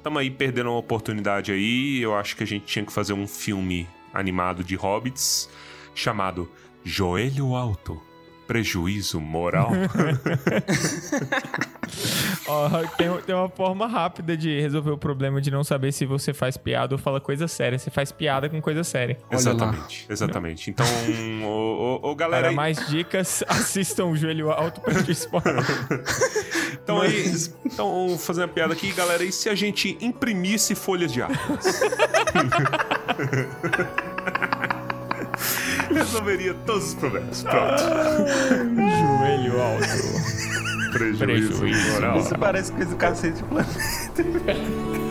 [0.04, 2.02] Tamo aí perdendo uma oportunidade aí.
[2.02, 5.50] Eu acho que a gente tinha que fazer um filme animado de hobbits
[5.94, 6.50] chamado
[6.84, 8.07] Joelho Alto.
[8.48, 9.72] Prejuízo moral.
[12.48, 16.34] Ó, tem, tem uma forma rápida de resolver o problema de não saber se você
[16.34, 17.78] faz piada ou fala coisa séria.
[17.78, 19.18] Você faz piada com coisa séria.
[19.32, 20.70] exatamente, exatamente.
[20.70, 20.86] Então,
[21.44, 22.44] ô, ô, ô, galera.
[22.44, 25.64] Para aí- mais dicas, assistam o Joelho Alto para te spoiler.
[26.84, 27.34] Então aí,
[27.66, 31.82] então fazendo a piada aqui, galera, e se a gente imprimisse folhas de árvores?
[35.98, 37.44] Resolveria todos os problemas.
[37.44, 37.84] Pronto.
[38.76, 40.38] Joelho Alto.
[40.92, 41.26] Prejuízo,
[41.60, 42.20] Prejuízo moral.
[42.20, 45.07] Isso parece coisa do cacete do planeta.